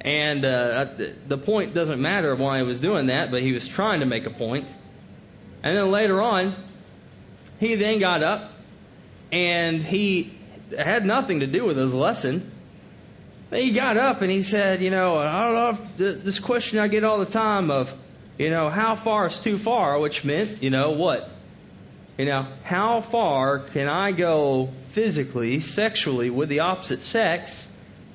And 0.00 0.44
uh, 0.44 0.86
the 1.28 1.36
point 1.36 1.74
doesn't 1.74 2.00
matter 2.00 2.34
why 2.34 2.58
he 2.58 2.62
was 2.62 2.80
doing 2.80 3.06
that, 3.06 3.30
but 3.30 3.42
he 3.42 3.52
was 3.52 3.68
trying 3.68 4.00
to 4.00 4.06
make 4.06 4.24
a 4.24 4.30
point. 4.30 4.66
And 5.62 5.76
then 5.76 5.90
later 5.90 6.22
on, 6.22 6.56
he 7.58 7.74
then 7.74 7.98
got 7.98 8.22
up 8.22 8.50
and 9.30 9.82
he 9.82 10.32
had 10.76 11.04
nothing 11.04 11.40
to 11.40 11.46
do 11.46 11.64
with 11.64 11.76
his 11.76 11.92
lesson. 11.92 12.50
He 13.52 13.72
got 13.72 13.96
up 13.96 14.22
and 14.22 14.30
he 14.30 14.42
said, 14.42 14.80
You 14.80 14.90
know, 14.90 15.16
I 15.16 15.44
don't 15.44 15.54
know 15.54 16.08
if 16.08 16.24
this 16.24 16.38
question 16.38 16.78
I 16.78 16.88
get 16.88 17.02
all 17.02 17.18
the 17.18 17.30
time 17.30 17.70
of, 17.70 17.92
you 18.38 18.50
know, 18.50 18.70
how 18.70 18.94
far 18.94 19.26
is 19.26 19.38
too 19.38 19.58
far, 19.58 19.98
which 19.98 20.24
meant, 20.24 20.62
you 20.62 20.70
know, 20.70 20.92
what? 20.92 21.28
You 22.16 22.26
know, 22.26 22.46
how 22.62 23.00
far 23.00 23.58
can 23.58 23.88
I 23.88 24.12
go 24.12 24.70
physically, 24.90 25.60
sexually 25.60 26.30
with 26.30 26.48
the 26.48 26.60
opposite 26.60 27.02
sex 27.02 27.66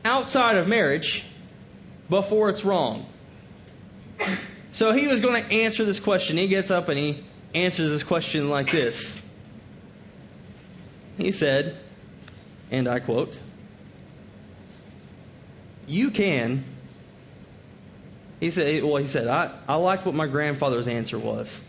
outside 0.05 0.57
of 0.57 0.67
marriage 0.67 1.25
before 2.09 2.49
it's 2.49 2.63
wrong? 2.63 3.05
So 4.71 4.93
he 4.93 5.07
was 5.07 5.21
going 5.21 5.43
to 5.43 5.51
answer 5.51 5.85
this 5.85 5.99
question. 5.99 6.37
He 6.37 6.47
gets 6.47 6.69
up 6.69 6.89
and 6.89 6.97
he 6.97 7.23
answers 7.53 7.89
this 7.89 8.03
question 8.03 8.49
like 8.49 8.71
this. 8.71 9.19
He 11.17 11.31
said, 11.31 11.77
and 12.71 12.87
I 12.87 12.99
quote, 12.99 13.39
You 15.87 16.11
can 16.11 16.63
he 18.39 18.51
said, 18.51 18.83
well, 18.83 18.97
he 18.97 19.07
said, 19.07 19.27
I, 19.27 19.51
I 19.67 19.75
like 19.75 20.05
what 20.05 20.13
my 20.13 20.27
grandfather's 20.27 20.87
answer 20.87 21.17
was. 21.17 21.61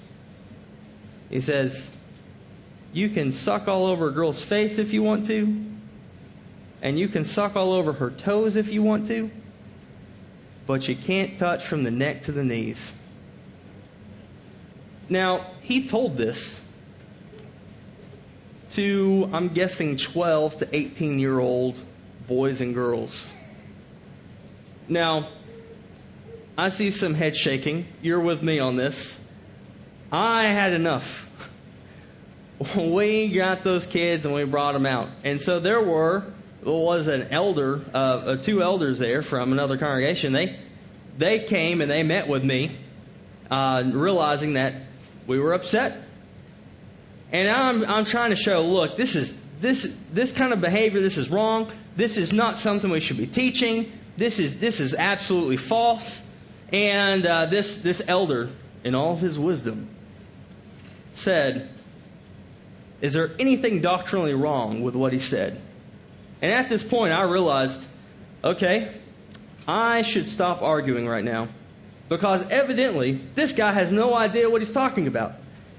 He 1.30 1.40
says, 1.40 1.90
you 2.92 3.08
can 3.08 3.32
suck 3.32 3.68
all 3.68 3.86
over 3.86 4.08
a 4.08 4.12
girl's 4.12 4.44
face 4.44 4.78
if 4.78 4.92
you 4.92 5.02
want 5.02 5.26
to, 5.26 5.64
and 6.82 6.98
you 6.98 7.08
can 7.08 7.24
suck 7.24 7.56
all 7.56 7.72
over 7.72 7.92
her 7.92 8.10
toes 8.10 8.56
if 8.56 8.70
you 8.70 8.82
want 8.82 9.06
to, 9.08 9.30
but 10.66 10.86
you 10.88 10.96
can't 10.96 11.38
touch 11.38 11.64
from 11.64 11.82
the 11.82 11.90
neck 11.90 12.22
to 12.22 12.32
the 12.32 12.44
knees. 12.44 12.92
Now, 15.08 15.46
he 15.62 15.86
told 15.86 16.16
this 16.16 16.60
to, 18.70 19.30
I'm 19.32 19.48
guessing, 19.48 19.96
12 19.96 20.58
to 20.58 20.76
18 20.76 21.20
year 21.20 21.38
old 21.38 21.80
boys 22.26 22.60
and 22.60 22.74
girls. 22.74 23.32
Now, 24.88 25.28
I 26.56 26.68
see 26.68 26.90
some 26.90 27.14
head 27.14 27.36
shaking. 27.36 27.86
You're 28.02 28.20
with 28.20 28.42
me 28.42 28.60
on 28.60 28.76
this. 28.76 29.20
I 30.12 30.44
had 30.44 30.72
enough. 30.72 31.24
We 32.74 33.28
got 33.28 33.64
those 33.64 33.84
kids 33.84 34.24
and 34.24 34.34
we 34.34 34.44
brought 34.44 34.72
them 34.72 34.86
out. 34.86 35.10
And 35.24 35.38
so 35.38 35.60
there 35.60 35.82
were, 35.82 36.24
was 36.64 37.06
an 37.06 37.28
elder, 37.30 37.82
uh, 37.92 37.96
uh, 37.98 38.36
two 38.38 38.62
elders 38.62 38.98
there 38.98 39.20
from 39.20 39.52
another 39.52 39.76
congregation. 39.76 40.32
They, 40.32 40.58
they 41.18 41.40
came 41.40 41.82
and 41.82 41.90
they 41.90 42.02
met 42.02 42.28
with 42.28 42.42
me, 42.42 42.78
uh, 43.50 43.82
realizing 43.84 44.54
that 44.54 44.74
we 45.26 45.38
were 45.38 45.52
upset. 45.52 46.00
And 47.30 47.46
I'm, 47.46 47.84
I'm 47.84 48.06
trying 48.06 48.30
to 48.30 48.36
show, 48.36 48.62
look, 48.62 48.96
this 48.96 49.16
is, 49.16 49.38
this, 49.60 49.94
this 50.10 50.32
kind 50.32 50.54
of 50.54 50.62
behavior, 50.62 51.02
this 51.02 51.18
is 51.18 51.28
wrong. 51.28 51.70
This 51.94 52.16
is 52.16 52.32
not 52.32 52.56
something 52.56 52.90
we 52.90 53.00
should 53.00 53.18
be 53.18 53.26
teaching. 53.26 53.92
This 54.16 54.38
is, 54.38 54.58
this 54.58 54.80
is 54.80 54.94
absolutely 54.94 55.56
false. 55.56 56.26
And 56.72 57.24
uh, 57.24 57.46
this, 57.46 57.78
this 57.78 58.02
elder, 58.06 58.50
in 58.82 58.94
all 58.94 59.12
of 59.12 59.20
his 59.20 59.38
wisdom, 59.38 59.88
said, 61.14 61.68
Is 63.00 63.12
there 63.12 63.30
anything 63.38 63.80
doctrinally 63.80 64.34
wrong 64.34 64.82
with 64.82 64.94
what 64.94 65.12
he 65.12 65.18
said? 65.18 65.60
And 66.42 66.52
at 66.52 66.68
this 66.68 66.82
point, 66.82 67.12
I 67.12 67.22
realized, 67.22 67.84
okay, 68.42 68.92
I 69.66 70.02
should 70.02 70.28
stop 70.28 70.62
arguing 70.62 71.06
right 71.08 71.24
now. 71.24 71.48
Because 72.08 72.48
evidently, 72.50 73.20
this 73.34 73.52
guy 73.52 73.72
has 73.72 73.90
no 73.90 74.14
idea 74.14 74.48
what 74.48 74.60
he's 74.60 74.72
talking 74.72 75.06
about. 75.06 75.32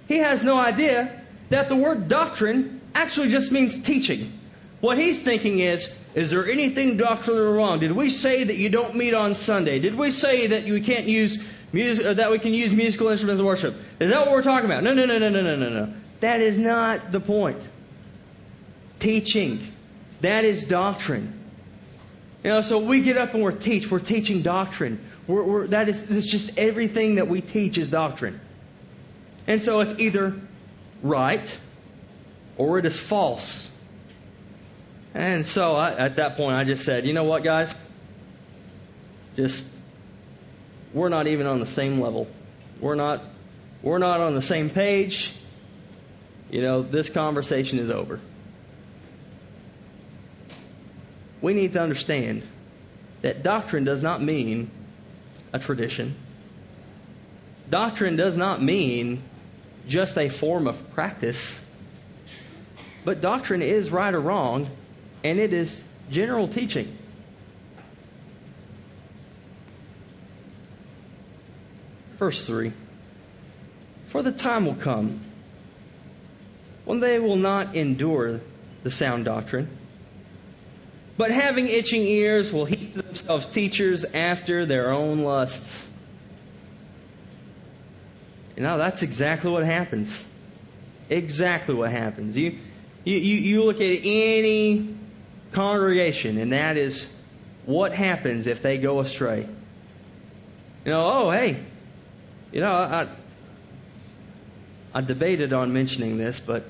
He 0.08 0.18
has 0.18 0.44
no 0.44 0.58
idea 0.58 1.22
that 1.50 1.70
the 1.70 1.76
word 1.76 2.08
doctrine 2.08 2.82
actually 2.94 3.30
just 3.30 3.52
means 3.52 3.82
teaching. 3.82 4.37
What 4.80 4.98
he's 4.98 5.24
thinking 5.24 5.60
is, 5.60 5.94
is 6.14 6.30
there 6.30 6.48
anything 6.48 6.98
doctrinally 6.98 7.58
wrong? 7.58 7.80
Did 7.80 7.94
we 7.94 8.10
say 8.10 8.44
that 8.44 8.56
you 8.56 8.70
don't 8.70 8.96
meet 8.96 9.14
on 9.14 9.34
Sunday? 9.34 9.80
Did 9.80 9.96
we 9.96 10.12
say 10.12 10.48
that 10.48 10.66
you 10.66 10.82
can't 10.84 11.06
use 11.06 11.44
music, 11.74 12.06
uh, 12.06 12.14
that 12.14 12.30
we 12.32 12.40
can 12.40 12.54
use 12.54 12.74
musical 12.76 13.08
instruments 13.08 13.40
in 13.40 13.46
worship? 13.46 13.76
Is 14.00 14.12
that 14.12 14.20
what 14.20 14.32
we're 14.32 14.44
talking 14.44 14.66
about? 14.66 14.84
No, 14.84 14.94
no, 14.94 15.06
no, 15.06 15.18
no, 15.18 15.30
no, 15.30 15.42
no, 15.42 15.56
no, 15.56 15.70
no. 15.70 15.94
That 16.20 16.42
is 16.42 16.60
not 16.60 17.12
the 17.12 17.20
point. 17.20 17.62
Teaching. 19.00 19.72
That 20.22 20.46
is 20.46 20.64
doctrine. 20.64 21.34
You 22.44 22.52
know, 22.52 22.62
so 22.62 22.80
we 22.80 23.02
get 23.02 23.18
up 23.18 23.34
and 23.34 23.44
we're 23.44 23.52
teach. 23.52 23.90
We're 23.90 24.00
teaching 24.00 24.42
doctrine. 24.44 25.00
We're, 25.28 25.44
we're, 25.44 25.68
that 25.68 25.90
is, 25.90 26.10
it's 26.10 26.32
just 26.32 26.58
everything 26.58 27.16
that 27.16 27.28
we 27.28 27.42
teach 27.42 27.78
is 27.78 27.90
doctrine. 27.90 28.40
And 29.48 29.62
so 29.62 29.80
it's 29.80 30.00
either 30.00 30.36
right 31.02 31.60
or 32.58 32.80
it 32.80 32.86
is 32.86 32.98
false. 32.98 33.72
And 35.18 35.44
so 35.44 35.76
I, 35.76 35.94
at 35.94 36.18
that 36.18 36.38
point, 36.38 36.56
I 36.56 36.64
just 36.64 36.86
said, 36.86 37.08
you 37.08 37.14
know 37.14 37.24
what, 37.24 37.44
guys? 37.44 37.74
Just, 39.36 39.68
we're 40.94 41.10
not 41.10 41.26
even 41.26 41.48
on 41.48 41.60
the 41.60 41.66
same 41.66 42.00
level. 42.00 42.28
We're 42.80 42.94
not, 42.94 43.24
we're 43.82 43.98
not 43.98 44.20
on 44.20 44.36
the 44.36 44.44
same 44.44 44.70
page. 44.70 45.34
You 46.52 46.62
know, 46.62 46.84
this 46.84 47.10
conversation 47.10 47.80
is 47.80 47.90
over. 47.90 48.20
We 51.42 51.56
need 51.56 51.74
to 51.74 51.82
understand 51.82 52.44
that 53.24 53.42
doctrine 53.42 53.86
does 53.86 54.04
not 54.04 54.22
mean 54.22 54.70
a 55.52 55.58
tradition. 55.58 56.14
Doctrine 57.72 58.18
does 58.18 58.38
not 58.38 58.62
mean 58.62 59.24
just 59.88 60.16
a 60.16 60.30
form 60.30 60.68
of 60.68 60.94
practice. 60.94 61.60
But 63.04 63.20
doctrine 63.20 63.64
is 63.64 63.90
right 63.90 64.14
or 64.14 64.20
wrong 64.20 64.70
and 65.24 65.40
it 65.40 65.54
is 65.54 65.84
general 66.10 66.48
teaching. 66.48 66.98
Verse 72.18 72.46
3 72.46 72.72
For 74.08 74.24
the 74.24 74.32
time 74.32 74.66
will 74.66 74.76
come 74.76 75.22
when 76.86 77.00
they 77.00 77.20
will 77.20 77.36
not 77.36 77.76
endure 77.76 78.42
the 78.84 78.92
sound 78.92 79.26
doctrine, 79.26 79.70
but 81.18 81.32
having 81.32 81.68
itching 81.68 82.02
ears 82.02 82.52
will 82.52 82.66
heap 82.66 82.94
themselves 82.96 83.48
teachers 83.48 84.06
after 84.06 84.66
their 84.66 84.92
own 84.92 85.20
lusts. 85.20 85.86
Know, 88.58 88.80
that's 88.80 89.04
exactly 89.04 89.52
what 89.52 89.64
happens. 89.64 90.28
Exactly 91.10 91.76
what 91.76 91.92
happens. 91.92 92.36
You, 92.36 92.58
you, 93.06 93.18
you 93.18 93.64
look 93.64 93.78
at 93.78 94.00
any 94.04 94.97
congregation, 95.58 96.38
and 96.38 96.52
that 96.52 96.78
is 96.78 97.12
what 97.66 97.92
happens 97.92 98.46
if 98.46 98.62
they 98.62 98.78
go 98.78 99.00
astray. 99.00 99.40
You 100.86 100.92
know, 100.92 101.02
oh, 101.04 101.32
hey, 101.32 101.60
you 102.52 102.62
know, 102.62 102.72
I, 102.72 103.08
I 104.94 105.02
debated 105.02 105.54
on 105.54 105.74
mentioning 105.74 106.20
this, 106.20 106.40
but 106.40 106.64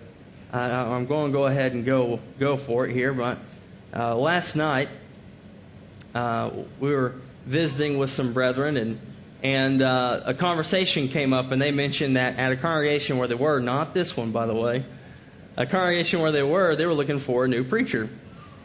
I, 0.54 0.72
I'm 0.72 1.06
going 1.06 1.34
to 1.34 1.38
go 1.38 1.46
ahead 1.46 1.74
and 1.74 1.84
go 1.84 2.22
go 2.40 2.56
for 2.56 2.88
it 2.88 2.94
here. 2.94 3.14
But 3.14 3.40
uh, 3.94 4.16
last 4.16 4.56
night 4.56 4.88
uh, 6.16 6.52
we 6.80 6.90
were 6.90 7.16
visiting 7.46 7.98
with 7.98 8.10
some 8.10 8.32
brethren, 8.32 8.78
and 8.78 9.00
and 9.44 9.82
uh, 9.82 10.22
a 10.28 10.34
conversation 10.34 11.10
came 11.10 11.34
up, 11.34 11.52
and 11.52 11.62
they 11.62 11.72
mentioned 11.72 12.16
that 12.16 12.38
at 12.38 12.54
a 12.54 12.56
congregation 12.56 13.18
where 13.18 13.28
they 13.28 13.36
were, 13.36 13.60
not 13.60 13.94
this 13.94 14.16
one, 14.16 14.32
by 14.32 14.46
the 14.46 14.56
way, 14.56 14.86
a 15.58 15.66
congregation 15.66 16.22
where 16.22 16.32
they 16.32 16.42
were, 16.42 16.78
they 16.78 16.86
were 16.86 16.94
looking 16.94 17.20
for 17.20 17.44
a 17.44 17.50
new 17.50 17.66
preacher 17.66 18.08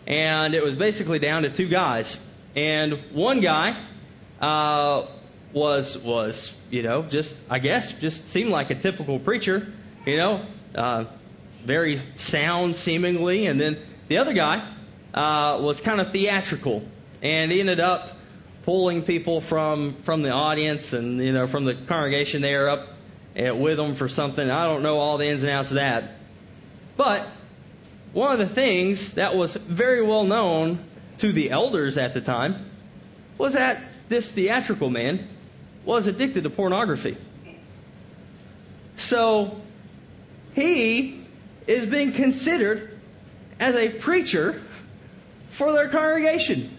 and 0.06 0.54
it 0.54 0.62
was 0.62 0.76
basically 0.76 1.18
down 1.18 1.42
to 1.42 1.50
two 1.50 1.68
guys. 1.68 2.18
And 2.54 2.94
one 3.12 3.40
guy 3.40 3.82
uh, 4.40 5.06
was 5.52 5.96
was 5.98 6.54
you 6.70 6.82
know 6.82 7.02
just 7.02 7.38
I 7.48 7.58
guess 7.58 7.98
just 8.00 8.26
seemed 8.26 8.50
like 8.50 8.70
a 8.70 8.74
typical 8.74 9.18
preacher, 9.18 9.72
you 10.04 10.16
know, 10.16 10.44
uh, 10.74 11.04
very 11.64 12.00
sound 12.16 12.76
seemingly, 12.76 13.46
and 13.46 13.60
then 13.60 13.78
the 14.08 14.18
other 14.18 14.32
guy 14.32 14.68
uh, 15.14 15.58
was 15.60 15.80
kind 15.80 16.00
of 16.00 16.12
theatrical, 16.12 16.84
and 17.22 17.50
he 17.52 17.60
ended 17.60 17.80
up 17.80 18.10
pulling 18.64 19.02
people 19.02 19.40
from 19.40 19.92
from 20.02 20.22
the 20.22 20.30
audience 20.30 20.92
and 20.92 21.18
you 21.18 21.32
know 21.32 21.46
from 21.46 21.64
the 21.64 21.74
congregation 21.74 22.42
there 22.42 22.68
up 22.68 22.88
with 23.34 23.76
them 23.76 23.94
for 23.94 24.08
something. 24.08 24.50
I 24.50 24.66
don't 24.66 24.82
know 24.82 24.98
all 24.98 25.18
the 25.18 25.26
ins 25.26 25.42
and 25.42 25.52
outs 25.52 25.70
of 25.70 25.76
that, 25.76 26.16
but 26.96 27.26
one 28.12 28.32
of 28.32 28.38
the 28.38 28.46
things 28.46 29.12
that 29.12 29.36
was 29.36 29.54
very 29.54 30.02
well 30.02 30.24
known 30.24 30.78
to 31.18 31.32
the 31.32 31.50
elders 31.50 31.98
at 31.98 32.14
the 32.14 32.20
time 32.20 32.66
was 33.38 33.54
that 33.54 33.82
this 34.08 34.32
theatrical 34.32 34.90
man 34.90 35.28
was 35.84 36.06
addicted 36.06 36.44
to 36.44 36.50
pornography. 36.50 37.16
So 38.96 39.60
he 40.54 41.24
is 41.66 41.86
being 41.86 42.12
considered 42.12 42.98
as 43.58 43.74
a 43.74 43.88
preacher 43.88 44.60
for 45.50 45.72
their 45.72 45.88
congregation. 45.88 46.76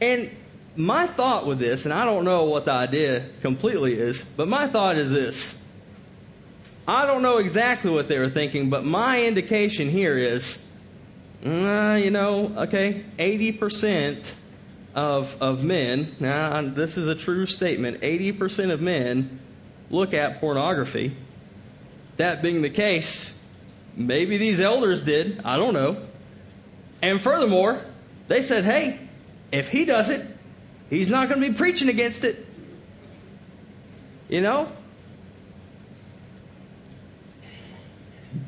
And 0.00 0.30
my 0.76 1.06
thought 1.06 1.46
with 1.46 1.58
this, 1.58 1.86
and 1.86 1.94
I 1.94 2.04
don't 2.04 2.24
know 2.24 2.44
what 2.44 2.66
the 2.66 2.72
idea 2.72 3.26
completely 3.40 3.94
is, 3.94 4.22
but 4.22 4.48
my 4.48 4.66
thought 4.66 4.96
is 4.96 5.10
this. 5.10 5.58
I 6.88 7.06
don't 7.06 7.22
know 7.22 7.38
exactly 7.38 7.90
what 7.90 8.06
they 8.06 8.18
were 8.18 8.30
thinking, 8.30 8.70
but 8.70 8.84
my 8.84 9.22
indication 9.22 9.88
here 9.88 10.16
is, 10.16 10.64
uh, 11.44 11.98
you 12.00 12.12
know, 12.12 12.52
okay, 12.58 13.04
80% 13.18 14.32
of, 14.94 15.36
of 15.42 15.64
men, 15.64 16.14
now 16.20 16.62
this 16.62 16.96
is 16.96 17.08
a 17.08 17.16
true 17.16 17.46
statement, 17.46 18.02
80% 18.02 18.70
of 18.70 18.80
men 18.80 19.40
look 19.90 20.14
at 20.14 20.40
pornography. 20.40 21.16
That 22.18 22.40
being 22.40 22.62
the 22.62 22.70
case, 22.70 23.36
maybe 23.96 24.36
these 24.36 24.60
elders 24.60 25.02
did, 25.02 25.42
I 25.44 25.56
don't 25.56 25.74
know. 25.74 26.00
And 27.02 27.20
furthermore, 27.20 27.84
they 28.28 28.42
said, 28.42 28.64
hey, 28.64 29.00
if 29.50 29.68
he 29.68 29.86
does 29.86 30.08
it, 30.08 30.24
he's 30.88 31.10
not 31.10 31.28
going 31.28 31.40
to 31.40 31.48
be 31.48 31.54
preaching 31.54 31.88
against 31.88 32.22
it. 32.22 32.46
You 34.28 34.40
know? 34.40 34.70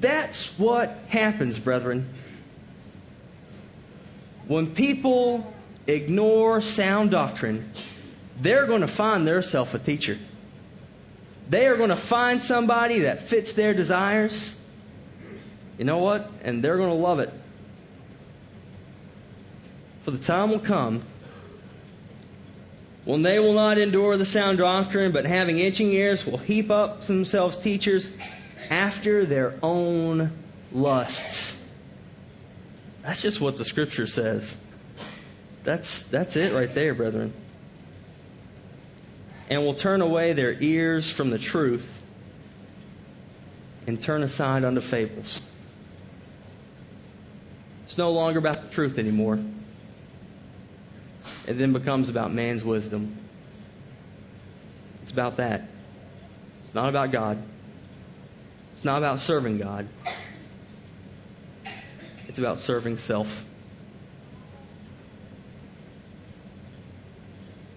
That's 0.01 0.59
what 0.59 0.97
happens, 1.09 1.59
brethren. 1.59 2.09
When 4.47 4.75
people 4.75 5.53
ignore 5.87 6.61
sound 6.61 7.11
doctrine, 7.11 7.71
they're 8.41 8.67
going 8.67 8.83
to 8.83 8.89
find 8.89 9.27
themselves 9.27 9.75
a 9.75 9.79
teacher. 9.79 10.19
They 11.51 11.67
are 11.67 11.77
going 11.77 11.91
to 11.91 11.97
find 11.97 12.41
somebody 12.43 13.01
that 13.01 13.29
fits 13.29 13.55
their 13.55 13.75
desires. 13.75 14.55
You 15.79 15.85
know 15.85 15.99
what? 15.99 16.31
And 16.43 16.63
they're 16.63 16.77
going 16.77 16.91
to 16.91 16.95
love 16.95 17.21
it. 17.21 17.33
For 20.05 20.11
the 20.11 20.19
time 20.19 20.51
will 20.51 20.59
come 20.59 21.03
when 23.05 23.23
they 23.23 23.39
will 23.39 23.55
not 23.55 23.79
endure 23.79 24.17
the 24.17 24.25
sound 24.25 24.59
doctrine, 24.59 25.13
but 25.13 25.25
having 25.25 25.59
itching 25.59 25.91
ears 25.93 26.27
will 26.27 26.39
heap 26.39 26.71
up 26.71 27.03
themselves 27.03 27.59
teachers 27.59 28.11
after 28.71 29.27
their 29.27 29.55
own 29.63 30.33
lusts. 30.73 31.57
That's 33.03 33.23
just 33.23 33.41
what 33.41 33.57
the 33.57 33.65
scripture 33.65 34.07
says. 34.07 34.55
That's, 35.65 36.03
that's 36.05 36.37
it 36.37 36.53
right 36.53 36.73
there, 36.73 36.95
brethren. 36.95 37.33
And 39.51 39.63
will 39.63 39.75
turn 39.75 40.01
away 40.01 40.35
their 40.35 40.53
ears 40.53 41.11
from 41.11 41.31
the 41.31 41.39
truth 41.39 41.99
and 43.87 44.01
turn 44.01 44.23
aside 44.23 44.65
unto 44.65 44.81
fables. 44.81 45.41
It's 47.85 47.97
no 47.97 48.13
longer 48.13 48.39
about 48.39 48.63
the 48.63 48.69
truth 48.69 48.99
anymore 48.99 49.39
it 51.49 51.55
then 51.55 51.73
becomes 51.73 52.11
about 52.11 52.33
man's 52.33 52.63
wisdom. 52.63 53.17
It's 55.03 55.11
about 55.11 55.39
that. 55.39 55.67
It's 56.65 56.75
not 56.75 56.91
about 56.91 57.11
God. 57.11 57.43
It's 58.79 58.85
not 58.85 58.99
about 58.99 59.19
serving 59.19 59.59
God. 59.59 59.89
It's 62.29 62.39
about 62.39 62.61
serving 62.61 62.99
self. 62.99 63.45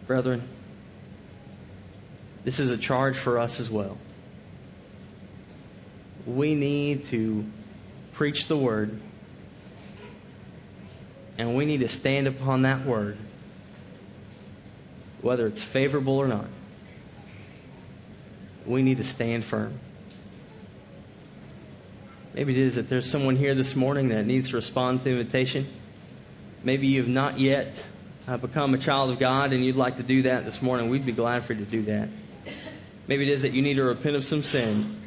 Brethren, 0.06 0.44
this 2.44 2.60
is 2.60 2.70
a 2.70 2.78
charge 2.78 3.18
for 3.18 3.40
us 3.40 3.60
as 3.60 3.68
well. 3.68 3.98
We 6.28 6.54
need 6.54 7.06
to 7.06 7.46
preach 8.12 8.46
the 8.46 8.56
word, 8.56 8.96
and 11.40 11.56
we 11.56 11.66
need 11.66 11.80
to 11.80 11.88
stand 11.88 12.28
upon 12.28 12.62
that 12.62 12.86
word 12.86 13.18
whether 15.24 15.48
it's 15.48 15.64
favorable 15.64 16.20
or 16.20 16.28
not. 16.28 16.46
We 18.68 18.84
need 18.84 18.98
to 18.98 19.04
stand 19.04 19.44
firm. 19.44 19.80
Maybe 22.34 22.54
it 22.54 22.60
is 22.60 22.76
that 22.76 22.88
there's 22.88 23.10
someone 23.10 23.36
here 23.36 23.56
this 23.56 23.76
morning 23.76 24.10
that 24.10 24.26
needs 24.26 24.50
to 24.50 24.56
respond 24.56 25.00
to 25.00 25.04
the 25.06 25.10
invitation. 25.12 25.68
Maybe 26.64 26.88
you've 26.88 27.08
not 27.08 27.40
yet 27.40 27.86
uh, 28.28 28.38
become 28.38 28.74
a 28.74 28.78
child 28.78 29.10
of 29.10 29.20
God 29.20 29.52
and 29.52 29.66
you'd 29.66 29.76
like 29.76 29.98
to 29.98 30.04
do 30.04 30.22
that 30.24 30.46
this 30.46 30.62
morning. 30.62 30.90
We'd 30.90 31.06
be 31.06 31.12
glad 31.12 31.44
for 31.44 31.54
you 31.54 31.66
to 31.66 31.70
do 31.70 31.82
that. 31.84 32.10
Maybe 33.08 33.30
it 33.30 33.34
is 33.34 33.42
that 33.42 33.52
you 33.52 33.62
need 33.62 33.76
to 33.76 33.84
repent 33.84 34.16
of 34.16 34.24
some 34.24 34.44
sin. 34.44 35.02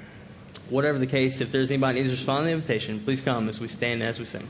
Whatever 0.68 0.98
the 0.98 1.06
case, 1.06 1.40
if 1.40 1.50
there's 1.50 1.70
anybody 1.70 1.94
that 1.94 2.00
needs 2.00 2.10
to 2.10 2.16
respond 2.16 2.40
to 2.40 2.44
the 2.44 2.52
invitation, 2.52 3.00
please 3.00 3.20
come 3.20 3.48
as 3.48 3.58
we 3.58 3.68
stand 3.68 4.02
as 4.02 4.18
we 4.18 4.26
sing. 4.26 4.46